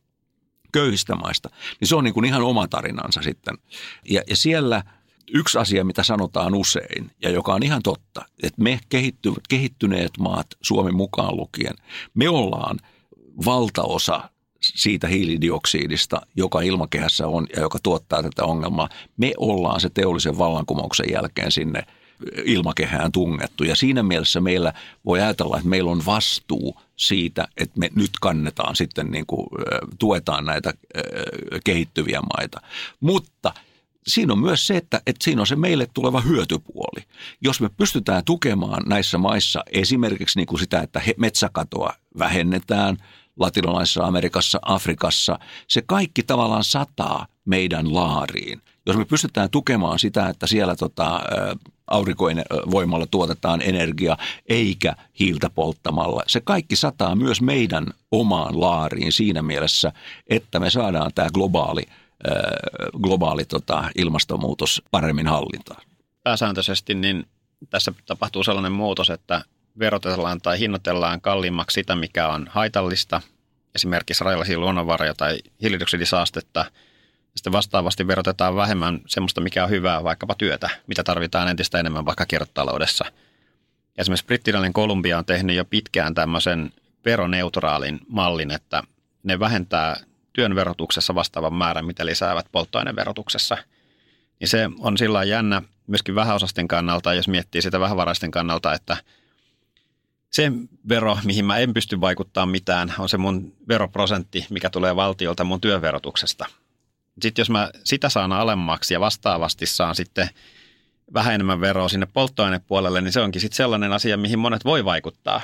köyhistä 0.72 1.14
maista, 1.14 1.50
niin 1.80 1.88
se 1.88 1.96
on 1.96 2.04
niin 2.04 2.14
kuin 2.14 2.24
ihan 2.24 2.42
oma 2.42 2.68
tarinansa 2.68 3.22
sitten. 3.22 3.58
Ja, 4.10 4.22
ja 4.30 4.36
siellä 4.36 4.82
yksi 5.34 5.58
asia, 5.58 5.84
mitä 5.84 6.02
sanotaan 6.02 6.54
usein 6.54 7.10
ja 7.22 7.30
joka 7.30 7.54
on 7.54 7.62
ihan 7.62 7.82
totta, 7.82 8.24
että 8.42 8.62
me 8.62 8.80
kehitty, 8.88 9.32
kehittyneet 9.48 10.10
maat, 10.18 10.46
Suomi 10.62 10.92
mukaan 10.92 11.36
lukien, 11.36 11.74
me 12.14 12.28
ollaan 12.28 12.78
valtaosa 13.44 14.30
siitä 14.62 15.08
hiilidioksidista, 15.08 16.20
joka 16.36 16.60
ilmakehässä 16.60 17.26
on 17.26 17.46
ja 17.56 17.62
joka 17.62 17.78
tuottaa 17.82 18.22
tätä 18.22 18.44
ongelmaa. 18.44 18.88
Me 19.16 19.32
ollaan 19.36 19.80
se 19.80 19.90
teollisen 19.90 20.38
vallankumouksen 20.38 21.06
jälkeen 21.12 21.52
sinne 21.52 21.82
ilmakehään 22.44 23.12
tungettu. 23.12 23.64
Ja 23.64 23.76
siinä 23.76 24.02
mielessä 24.02 24.40
meillä 24.40 24.72
voi 25.04 25.20
ajatella, 25.20 25.56
että 25.56 25.68
meillä 25.68 25.90
on 25.90 26.06
vastuu 26.06 26.80
siitä, 26.96 27.48
että 27.56 27.80
me 27.80 27.90
nyt 27.96 28.10
kannetaan 28.20 28.76
sitten 28.76 29.06
niin 29.10 29.26
kuin, 29.26 29.46
tuetaan 29.98 30.44
näitä 30.44 30.74
kehittyviä 31.64 32.20
maita. 32.38 32.60
Mutta 33.00 33.54
siinä 34.06 34.32
on 34.32 34.38
myös 34.38 34.66
se, 34.66 34.76
että, 34.76 35.02
että 35.06 35.24
siinä 35.24 35.40
on 35.40 35.46
se 35.46 35.56
meille 35.56 35.88
tuleva 35.94 36.20
hyötypuoli. 36.20 37.04
Jos 37.40 37.60
me 37.60 37.70
pystytään 37.76 38.24
tukemaan 38.24 38.82
näissä 38.86 39.18
maissa 39.18 39.64
esimerkiksi 39.72 40.38
niin 40.38 40.46
kuin 40.46 40.60
sitä, 40.60 40.80
että 40.80 41.00
metsäkatoa 41.16 41.94
vähennetään– 42.18 42.96
latinalaisessa 43.38 44.04
Amerikassa, 44.04 44.58
Afrikassa, 44.62 45.38
se 45.68 45.82
kaikki 45.86 46.22
tavallaan 46.22 46.64
sataa 46.64 47.26
meidän 47.44 47.94
laariin. 47.94 48.62
Jos 48.86 48.96
me 48.96 49.04
pystytään 49.04 49.50
tukemaan 49.50 49.98
sitä, 49.98 50.28
että 50.28 50.46
siellä 50.46 50.76
tota, 50.76 51.20
aurinkovoimalla 51.86 53.06
tuotetaan 53.06 53.62
energia 53.62 54.16
eikä 54.48 54.96
hiiltä 55.20 55.50
polttamalla. 55.50 56.22
Se 56.26 56.40
kaikki 56.40 56.76
sataa 56.76 57.14
myös 57.14 57.40
meidän 57.40 57.86
omaan 58.10 58.60
laariin 58.60 59.12
siinä 59.12 59.42
mielessä, 59.42 59.92
että 60.26 60.60
me 60.60 60.70
saadaan 60.70 61.10
tämä 61.14 61.28
globaali, 61.34 61.82
globaali 63.02 63.44
tota, 63.44 63.90
ilmastonmuutos 63.98 64.82
paremmin 64.90 65.26
hallintaan. 65.26 65.82
Pääsääntöisesti 66.24 66.94
niin 66.94 67.26
tässä 67.70 67.92
tapahtuu 68.06 68.44
sellainen 68.44 68.72
muutos, 68.72 69.10
että 69.10 69.44
verotellaan 69.78 70.40
tai 70.40 70.58
hinnoitellaan 70.58 71.20
kalliimmaksi 71.20 71.74
sitä, 71.74 71.96
mikä 71.96 72.28
on 72.28 72.46
haitallista, 72.50 73.20
esimerkiksi 73.74 74.24
rajallisia 74.24 74.58
luonnonvaroja 74.58 75.14
tai 75.14 75.38
hiilidioksidisaastetta. 75.62 76.64
Sitten 77.34 77.52
vastaavasti 77.52 78.06
verotetaan 78.06 78.56
vähemmän 78.56 79.00
semmoista, 79.06 79.40
mikä 79.40 79.64
on 79.64 79.70
hyvää, 79.70 80.04
vaikkapa 80.04 80.34
työtä, 80.34 80.70
mitä 80.86 81.02
tarvitaan 81.04 81.48
entistä 81.48 81.80
enemmän 81.80 82.06
vaikka 82.06 82.26
kiertotaloudessa. 82.26 83.04
Esimerkiksi 83.98 84.26
brittiläinen 84.26 84.72
Kolumbia 84.72 85.18
on 85.18 85.24
tehnyt 85.24 85.56
jo 85.56 85.64
pitkään 85.64 86.14
tämmöisen 86.14 86.72
veroneutraalin 87.04 88.00
mallin, 88.08 88.50
että 88.50 88.82
ne 89.22 89.38
vähentää 89.38 89.96
työn 90.32 90.54
verotuksessa 90.54 91.14
vastaavan 91.14 91.54
määrän, 91.54 91.86
mitä 91.86 92.06
lisäävät 92.06 92.46
polttoaineverotuksessa. 92.52 93.56
Niin 94.40 94.48
se 94.48 94.70
on 94.78 94.98
sillä 94.98 95.24
jännä 95.24 95.62
myöskin 95.86 96.14
vähäosasten 96.14 96.68
kannalta, 96.68 97.14
jos 97.14 97.28
miettii 97.28 97.62
sitä 97.62 97.80
vähävaraisten 97.80 98.30
kannalta, 98.30 98.74
että– 98.74 98.96
se 100.32 100.52
vero, 100.88 101.18
mihin 101.24 101.44
mä 101.44 101.58
en 101.58 101.74
pysty 101.74 102.00
vaikuttamaan 102.00 102.48
mitään, 102.48 102.94
on 102.98 103.08
se 103.08 103.18
mun 103.18 103.52
veroprosentti, 103.68 104.46
mikä 104.50 104.70
tulee 104.70 104.96
valtiolta 104.96 105.44
mun 105.44 105.60
työverotuksesta. 105.60 106.46
Sitten 107.22 107.42
jos 107.42 107.50
mä 107.50 107.70
sitä 107.84 108.08
saan 108.08 108.32
alemmaksi 108.32 108.94
ja 108.94 109.00
vastaavasti 109.00 109.66
saan 109.66 109.94
sitten 109.94 110.28
vähän 111.14 111.34
enemmän 111.34 111.60
veroa 111.60 111.88
sinne 111.88 112.06
polttoainepuolelle, 112.12 113.00
niin 113.00 113.12
se 113.12 113.20
onkin 113.20 113.40
sitten 113.40 113.56
sellainen 113.56 113.92
asia, 113.92 114.16
mihin 114.16 114.38
monet 114.38 114.64
voi 114.64 114.84
vaikuttaa. 114.84 115.40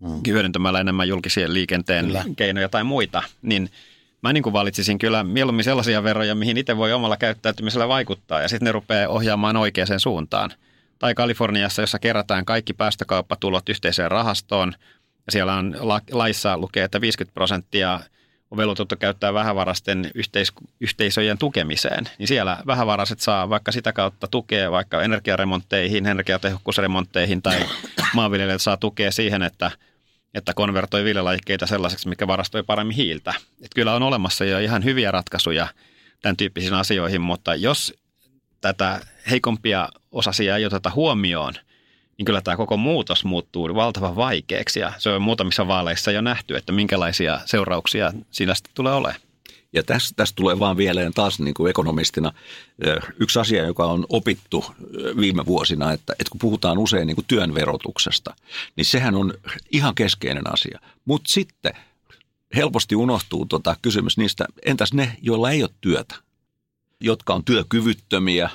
Mm. 0.00 0.20
Hyödyntämällä 0.26 0.80
enemmän 0.80 1.08
julkisia 1.08 1.52
liikenteen 1.52 2.06
kyllä. 2.06 2.24
keinoja 2.36 2.68
tai 2.68 2.84
muita, 2.84 3.22
niin 3.42 3.70
mä 4.22 4.32
niin 4.32 4.42
kuin 4.42 4.52
valitsisin 4.52 4.98
kyllä 4.98 5.24
mieluummin 5.24 5.64
sellaisia 5.64 6.02
veroja, 6.02 6.34
mihin 6.34 6.56
itse 6.56 6.76
voi 6.76 6.92
omalla 6.92 7.16
käyttäytymisellä 7.16 7.88
vaikuttaa 7.88 8.40
ja 8.40 8.48
sitten 8.48 8.66
ne 8.66 8.72
rupeaa 8.72 9.08
ohjaamaan 9.08 9.56
oikeaan 9.56 10.00
suuntaan 10.00 10.50
tai 11.00 11.14
Kaliforniassa, 11.14 11.82
jossa 11.82 11.98
kerätään 11.98 12.44
kaikki 12.44 12.72
päästökauppatulot 12.72 13.68
yhteiseen 13.68 14.10
rahastoon. 14.10 14.74
Ja 15.26 15.32
siellä 15.32 15.54
on 15.54 15.76
laissa 16.10 16.58
lukee, 16.58 16.84
että 16.84 17.00
50 17.00 17.34
prosenttia 17.34 18.00
on 18.50 18.58
velvoitettu 18.58 18.96
käyttää 18.96 19.34
vähävarasten 19.34 20.10
yhteis- 20.14 20.52
yhteisöjen 20.80 21.38
tukemiseen, 21.38 22.08
niin 22.18 22.28
siellä 22.28 22.58
vähävaraiset 22.66 23.20
saa 23.20 23.48
vaikka 23.48 23.72
sitä 23.72 23.92
kautta 23.92 24.28
tukea 24.28 24.70
vaikka 24.70 25.02
energiaremontteihin, 25.02 26.06
energiatehokkuusremontteihin 26.06 27.42
tai 27.42 27.66
maanviljelijät 28.14 28.62
saa 28.62 28.76
tukea 28.76 29.12
siihen, 29.12 29.42
että, 29.42 29.70
että 30.34 30.54
konvertoi 30.54 31.04
viljelajikkeita 31.04 31.66
sellaiseksi, 31.66 32.08
mikä 32.08 32.26
varastoi 32.26 32.62
paremmin 32.62 32.96
hiiltä. 32.96 33.34
Et 33.62 33.74
kyllä 33.74 33.94
on 33.94 34.02
olemassa 34.02 34.44
jo 34.44 34.58
ihan 34.58 34.84
hyviä 34.84 35.10
ratkaisuja 35.10 35.68
tämän 36.22 36.36
tyyppisiin 36.36 36.74
asioihin, 36.74 37.20
mutta 37.20 37.54
jos 37.54 37.94
tätä 38.60 39.00
heikompia 39.30 39.88
osasia 40.12 40.56
ei 40.56 40.66
oteta 40.66 40.90
huomioon, 40.94 41.54
niin 42.18 42.26
kyllä 42.26 42.40
tämä 42.40 42.56
koko 42.56 42.76
muutos 42.76 43.24
muuttuu 43.24 43.74
valtavan 43.74 44.16
vaikeaksi. 44.16 44.80
Ja 44.80 44.92
se 44.98 45.10
on 45.10 45.22
muutamissa 45.22 45.68
vaaleissa 45.68 46.10
jo 46.10 46.20
nähty, 46.20 46.56
että 46.56 46.72
minkälaisia 46.72 47.40
seurauksia 47.44 48.12
siinä 48.30 48.54
sitten 48.54 48.74
tulee 48.74 48.92
olemaan. 48.92 49.20
Ja 49.72 49.82
tässä, 49.82 50.14
tässä 50.16 50.34
tulee 50.34 50.58
vaan 50.58 50.76
vielä 50.76 51.10
taas 51.14 51.40
niin 51.40 51.54
kuin 51.54 51.70
ekonomistina 51.70 52.32
yksi 53.20 53.38
asia, 53.38 53.66
joka 53.66 53.84
on 53.84 54.06
opittu 54.08 54.64
viime 55.20 55.46
vuosina, 55.46 55.92
että, 55.92 56.12
että 56.12 56.30
kun 56.30 56.38
puhutaan 56.38 56.78
usein 56.78 57.06
niin 57.06 57.14
kuin 57.14 57.24
työn 57.28 57.54
verotuksesta, 57.54 58.34
niin 58.76 58.84
sehän 58.84 59.14
on 59.14 59.34
ihan 59.72 59.94
keskeinen 59.94 60.52
asia. 60.52 60.80
Mutta 61.04 61.32
sitten 61.32 61.72
helposti 62.56 62.96
unohtuu 62.96 63.46
tota 63.46 63.76
kysymys 63.82 64.16
niistä, 64.16 64.46
entäs 64.66 64.92
ne, 64.92 65.16
joilla 65.22 65.50
ei 65.50 65.62
ole 65.62 65.70
työtä? 65.80 66.14
jotka 67.00 67.34
on 67.34 67.44
työkyvyttömiä, 67.44 68.50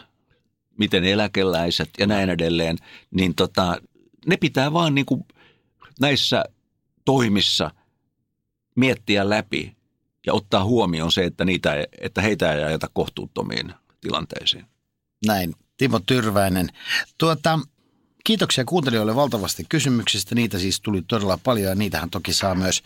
miten 0.77 1.03
eläkeläiset 1.03 1.89
ja 1.99 2.07
näin 2.07 2.29
edelleen, 2.29 2.77
niin 3.11 3.35
tota, 3.35 3.81
ne 4.25 4.37
pitää 4.37 4.73
vaan 4.73 4.95
niin 4.95 5.05
kuin 5.05 5.25
näissä 5.99 6.43
toimissa 7.05 7.71
miettiä 8.75 9.29
läpi 9.29 9.75
ja 10.25 10.33
ottaa 10.33 10.63
huomioon 10.63 11.11
se, 11.11 11.23
että, 11.23 11.45
niitä, 11.45 11.85
että 12.01 12.21
heitä 12.21 12.53
ei 12.53 12.63
ajeta 12.63 12.89
kohtuuttomiin 12.93 13.73
tilanteisiin. 14.01 14.65
Näin. 15.25 15.53
Timo 15.77 15.99
Tyrväinen. 15.99 16.69
Tuota, 17.17 17.59
kiitoksia 18.23 18.65
kuuntelijoille 18.65 19.15
valtavasti 19.15 19.65
kysymyksistä. 19.69 20.35
Niitä 20.35 20.59
siis 20.59 20.81
tuli 20.81 21.01
todella 21.01 21.39
paljon 21.43 21.69
ja 21.69 21.75
niitähän 21.75 22.09
toki 22.09 22.33
saa 22.33 22.55
myös 22.55 22.83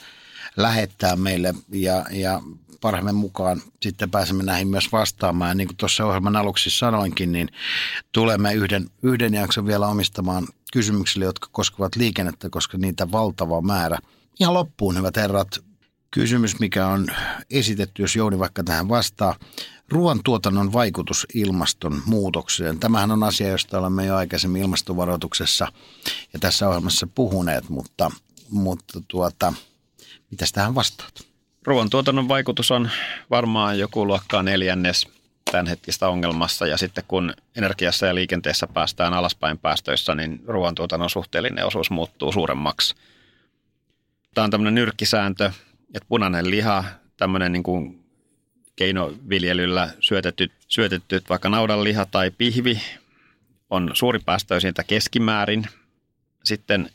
lähettää 0.58 1.16
meille 1.16 1.54
ja, 1.72 2.06
ja 2.12 2.42
parhaamme 2.82 3.12
mukaan 3.12 3.62
sitten 3.82 4.12
pääsemme 4.12 4.44
näihin 4.44 4.68
myös 4.68 4.92
vastaamaan. 4.92 5.50
Ja 5.50 5.56
niin 5.56 5.68
kuin 5.68 5.78
tuossa 5.78 6.06
ohjelman 6.06 6.36
aluksi 6.36 6.70
sanoinkin, 6.70 7.32
niin 7.32 7.50
tulemme 8.12 8.54
yhden, 8.54 8.90
yhden 9.04 9.34
jakson 9.34 9.68
vielä 9.68 9.88
omistamaan 9.88 10.48
kysymyksille, 10.74 11.26
jotka 11.26 11.48
koskevat 11.52 11.96
liikennettä, 11.96 12.50
koska 12.50 12.78
niitä 12.78 13.12
valtava 13.12 13.62
määrä. 13.62 13.98
Ihan 14.40 14.54
loppuun, 14.54 14.98
hyvät 14.98 15.16
herrat, 15.16 15.48
kysymys, 16.12 16.60
mikä 16.60 16.88
on 16.88 17.08
esitetty, 17.50 18.02
jos 18.02 18.16
Jouni 18.16 18.40
vaikka 18.40 18.64
tähän 18.64 18.90
vastaa. 18.90 19.36
Ruoantuotannon 19.90 20.74
vaikutus 20.74 21.28
ilmastonmuutokseen. 21.34 22.80
Tämähän 22.80 23.12
on 23.12 23.24
asia, 23.24 23.48
josta 23.48 23.80
olemme 23.80 24.06
jo 24.06 24.16
aikaisemmin 24.16 24.62
ilmastovaroituksessa 24.62 25.68
ja 26.34 26.40
tässä 26.40 26.68
ohjelmassa 26.68 27.08
puhuneet, 27.16 27.70
mutta, 27.70 28.12
mutta 28.50 29.02
tuota, 29.08 29.54
mitä 30.32 30.46
tähän 30.54 30.76
vastaat? 30.76 31.30
Ruoantuotannon 31.64 32.28
vaikutus 32.28 32.72
on 32.72 32.90
varmaan 33.30 33.80
joku 33.80 34.08
luokkaa 34.08 34.44
neljännes 34.44 35.08
tämänhetkistä 35.52 36.08
ongelmassa 36.08 36.68
ja 36.68 36.78
sitten 36.78 37.04
kun 37.08 37.34
energiassa 37.56 38.06
ja 38.06 38.16
liikenteessä 38.16 38.68
päästään 38.68 39.14
alaspäin 39.14 39.58
päästöissä, 39.58 40.16
niin 40.16 40.42
ruoantuotannon 40.48 41.10
suhteellinen 41.10 41.66
osuus 41.66 41.92
muuttuu 41.92 42.32
suuremmaksi. 42.32 42.96
Tämä 44.34 44.46
on 44.46 44.52
tämmöinen 44.52 44.76
nyrkkisääntö, 44.76 45.52
että 45.96 46.08
punainen 46.10 46.50
liha, 46.50 46.84
tämmöinen 47.18 47.52
niin 47.52 47.64
kuin 47.64 48.06
keinoviljelyllä 48.76 49.90
syötetty, 50.00 50.52
syötetty 50.68 51.24
vaikka 51.30 51.50
naudanliha 51.50 52.06
tai 52.06 52.32
pihvi 52.32 52.82
on 53.70 53.92
suuri 53.94 54.20
päästöisintä 54.20 54.84
keskimäärin. 54.84 55.68
Sitten 56.44 56.90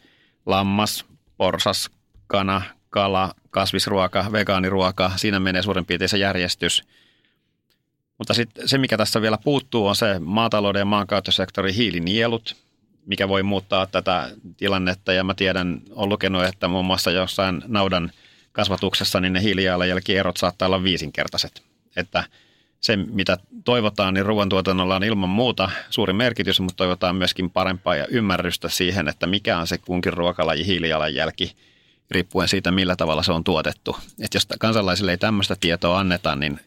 lammas, 0.47 1.05
porsas, 1.37 1.91
kana, 2.27 2.63
kala, 2.95 3.35
kasvisruoka, 3.51 4.27
vegaaniruoka, 4.33 5.11
siinä 5.17 5.41
menee 5.41 5.63
suurin 5.63 5.85
piirtein 5.85 6.09
se 6.09 6.19
järjestys. 6.19 6.83
Mutta 8.19 8.35
sitten 8.35 8.69
se, 8.69 8.79
mikä 8.79 8.97
tässä 8.97 9.23
vielä 9.23 9.39
puuttuu, 9.45 9.87
on 9.87 9.97
se 9.97 10.19
maatalouden 10.19 10.81
ja 10.81 10.85
maankäyttösektorin 10.85 11.75
hiilinielut, 11.75 12.57
mikä 13.07 13.29
voi 13.29 13.43
muuttaa 13.43 13.87
tätä 13.87 14.31
tilannetta. 14.57 15.13
Ja 15.13 15.25
mä 15.25 15.35
tiedän, 15.35 15.81
olen 15.91 16.09
lukenut, 16.09 16.45
että 16.45 16.69
muun 16.69 16.85
muassa 16.85 17.11
jossain 17.11 17.63
naudan 17.67 18.11
kasvatuksessa 18.53 19.21
niin 19.21 19.33
ne 19.33 19.43
hiilijalanjälkierot 19.43 20.37
saattaa 20.37 20.67
olla 20.67 20.83
viisinkertaiset. 20.83 21.63
Että 21.97 22.25
se, 22.81 22.97
mitä 22.97 23.39
toivotaan, 23.65 24.15
niin 24.15 24.27
ruoantuotannolla 24.27 24.97
on 24.97 25.05
ilman 25.05 25.29
muuta 25.29 25.71
suuri 25.91 26.13
merkitys, 26.13 26.61
mutta 26.61 26.77
toivotaan 26.77 27.17
myöskin 27.17 27.51
parempaa 27.51 27.97
ja 27.97 28.07
ymmärrystä 28.07 28.69
siihen, 28.69 29.09
että 29.09 29.27
mikä 29.27 29.59
on 29.59 29.67
se 29.67 29.79
kunkin 29.79 30.13
ruokalaji 30.13 30.67
hiilijalanjälki, 30.67 31.57
riippuen 32.15 32.49
siitä, 32.49 32.71
millä 32.71 32.97
tavalla 32.97 33.23
se 33.23 33.33
on 33.33 33.45
tuotettu. 33.45 33.97
Että 34.21 34.37
jos 34.37 34.47
kansalaisille 34.59 35.11
ei 35.11 35.19
tämmöistä 35.19 35.57
tietoa 35.61 35.99
anneta, 35.99 36.37
niin 36.37 36.61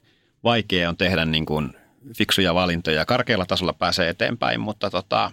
vaikea 0.44 0.90
on 0.90 0.98
tehdä 0.98 1.26
niin 1.26 1.46
kuin 1.46 1.74
fiksuja 2.18 2.54
valintoja. 2.54 3.06
Karkealla 3.06 3.46
tasolla 3.46 3.74
pääsee 3.74 4.10
eteenpäin, 4.10 4.60
mutta 4.60 4.90
tota, 4.90 5.32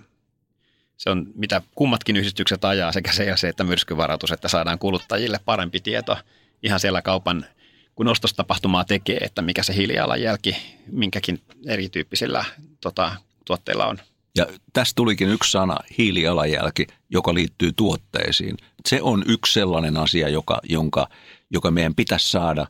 se 0.97 1.11
on 1.11 1.27
mitä 1.35 1.63
kummatkin 1.75 2.17
yhdistykset 2.17 2.65
ajaa, 2.65 2.93
sekä 2.93 3.13
se 3.13 3.49
että 3.49 3.65
myrskyvaroitus, 3.65 4.33
että 4.33 4.49
saadaan 4.49 4.79
kuluttajille 4.79 5.41
parempi 5.45 5.81
tieto 5.81 6.17
ihan 6.63 6.81
siellä 6.81 7.03
kaupan 7.03 7.47
kun 7.95 8.09
ostostapahtumaa 8.09 8.85
tekee, 8.85 9.17
että 9.17 9.43
mikä 9.43 9.63
se 9.63 9.75
hiilijalanjälki 9.75 10.57
minkäkin 10.87 11.43
erityyppisillä 11.67 12.45
tota, 12.81 13.17
tuotteilla 13.45 13.87
on. 13.87 13.99
Ja 14.39 14.47
tästä 14.73 14.93
tulikin 14.97 15.29
yksi 15.29 15.51
sana, 15.51 15.77
hiilijalanjälki, 15.99 16.87
joka 17.11 17.35
liittyy 17.35 17.73
tuotteisiin. 17.73 18.57
Se 18.87 19.03
on 19.03 19.25
yksi 19.27 19.53
sellainen 19.53 19.97
asia, 19.97 20.29
joka, 20.29 20.61
jonka, 20.69 21.09
joka 21.51 21.71
meidän 21.71 21.95
pitäisi 21.95 22.31
saada 22.31 22.67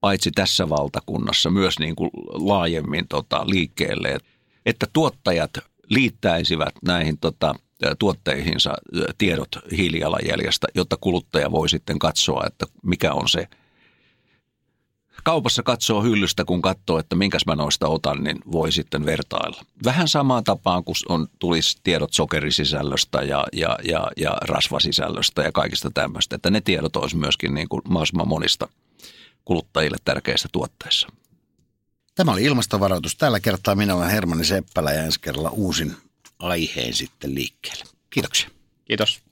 paitsi 0.00 0.30
tässä 0.30 0.68
valtakunnassa 0.68 1.50
myös 1.50 1.78
niin 1.78 1.96
kuin 1.96 2.10
laajemmin 2.28 3.08
tota, 3.08 3.44
liikkeelle, 3.46 4.18
että 4.66 4.86
tuottajat 4.92 5.50
liittäisivät 5.90 6.74
näihin 6.82 7.18
tota, 7.18 7.54
tuotteihinsa 7.98 8.74
tiedot 9.18 9.48
hiilijalanjäljestä, 9.76 10.66
jotta 10.74 10.96
kuluttaja 11.00 11.50
voi 11.50 11.68
sitten 11.68 11.98
katsoa, 11.98 12.44
että 12.46 12.66
mikä 12.82 13.12
on 13.12 13.28
se 13.28 13.48
kaupassa 15.24 15.62
katsoo 15.62 16.02
hyllystä, 16.02 16.44
kun 16.44 16.62
katsoo, 16.62 16.98
että 16.98 17.16
minkäs 17.16 17.46
mä 17.46 17.54
noista 17.56 17.88
otan, 17.88 18.24
niin 18.24 18.38
voi 18.52 18.72
sitten 18.72 19.06
vertailla. 19.06 19.64
Vähän 19.84 20.08
samaan 20.08 20.44
tapaan, 20.44 20.84
kun 20.84 20.94
on, 21.08 21.26
tulisi 21.38 21.78
tiedot 21.82 22.12
sokerisisällöstä 22.12 23.22
ja, 23.22 23.44
ja, 23.52 23.78
ja, 23.84 24.10
ja 24.16 24.30
rasvasisällöstä 24.40 25.42
ja 25.42 25.52
kaikista 25.52 25.90
tämmöistä, 25.90 26.36
että 26.36 26.50
ne 26.50 26.60
tiedot 26.60 26.96
olisi 26.96 27.16
myöskin 27.16 27.54
niin 27.54 27.68
kuin 27.68 27.82
mahdollisimman 27.88 28.28
monista 28.28 28.68
kuluttajille 29.44 29.96
tärkeistä 30.04 30.48
tuotteissa. 30.52 31.08
Tämä 32.14 32.32
oli 32.32 32.44
ilmastovaroitus. 32.44 33.16
Tällä 33.16 33.40
kertaa 33.40 33.74
minä 33.74 33.94
olen 33.94 34.10
Hermanni 34.10 34.44
Seppälä 34.44 34.92
ja 34.92 35.02
ensi 35.02 35.20
kerralla 35.20 35.50
uusin 35.50 35.96
aiheen 36.38 36.94
sitten 36.94 37.34
liikkeelle. 37.34 37.84
Kiitoksia. 38.10 38.50
Kiitos. 38.84 39.27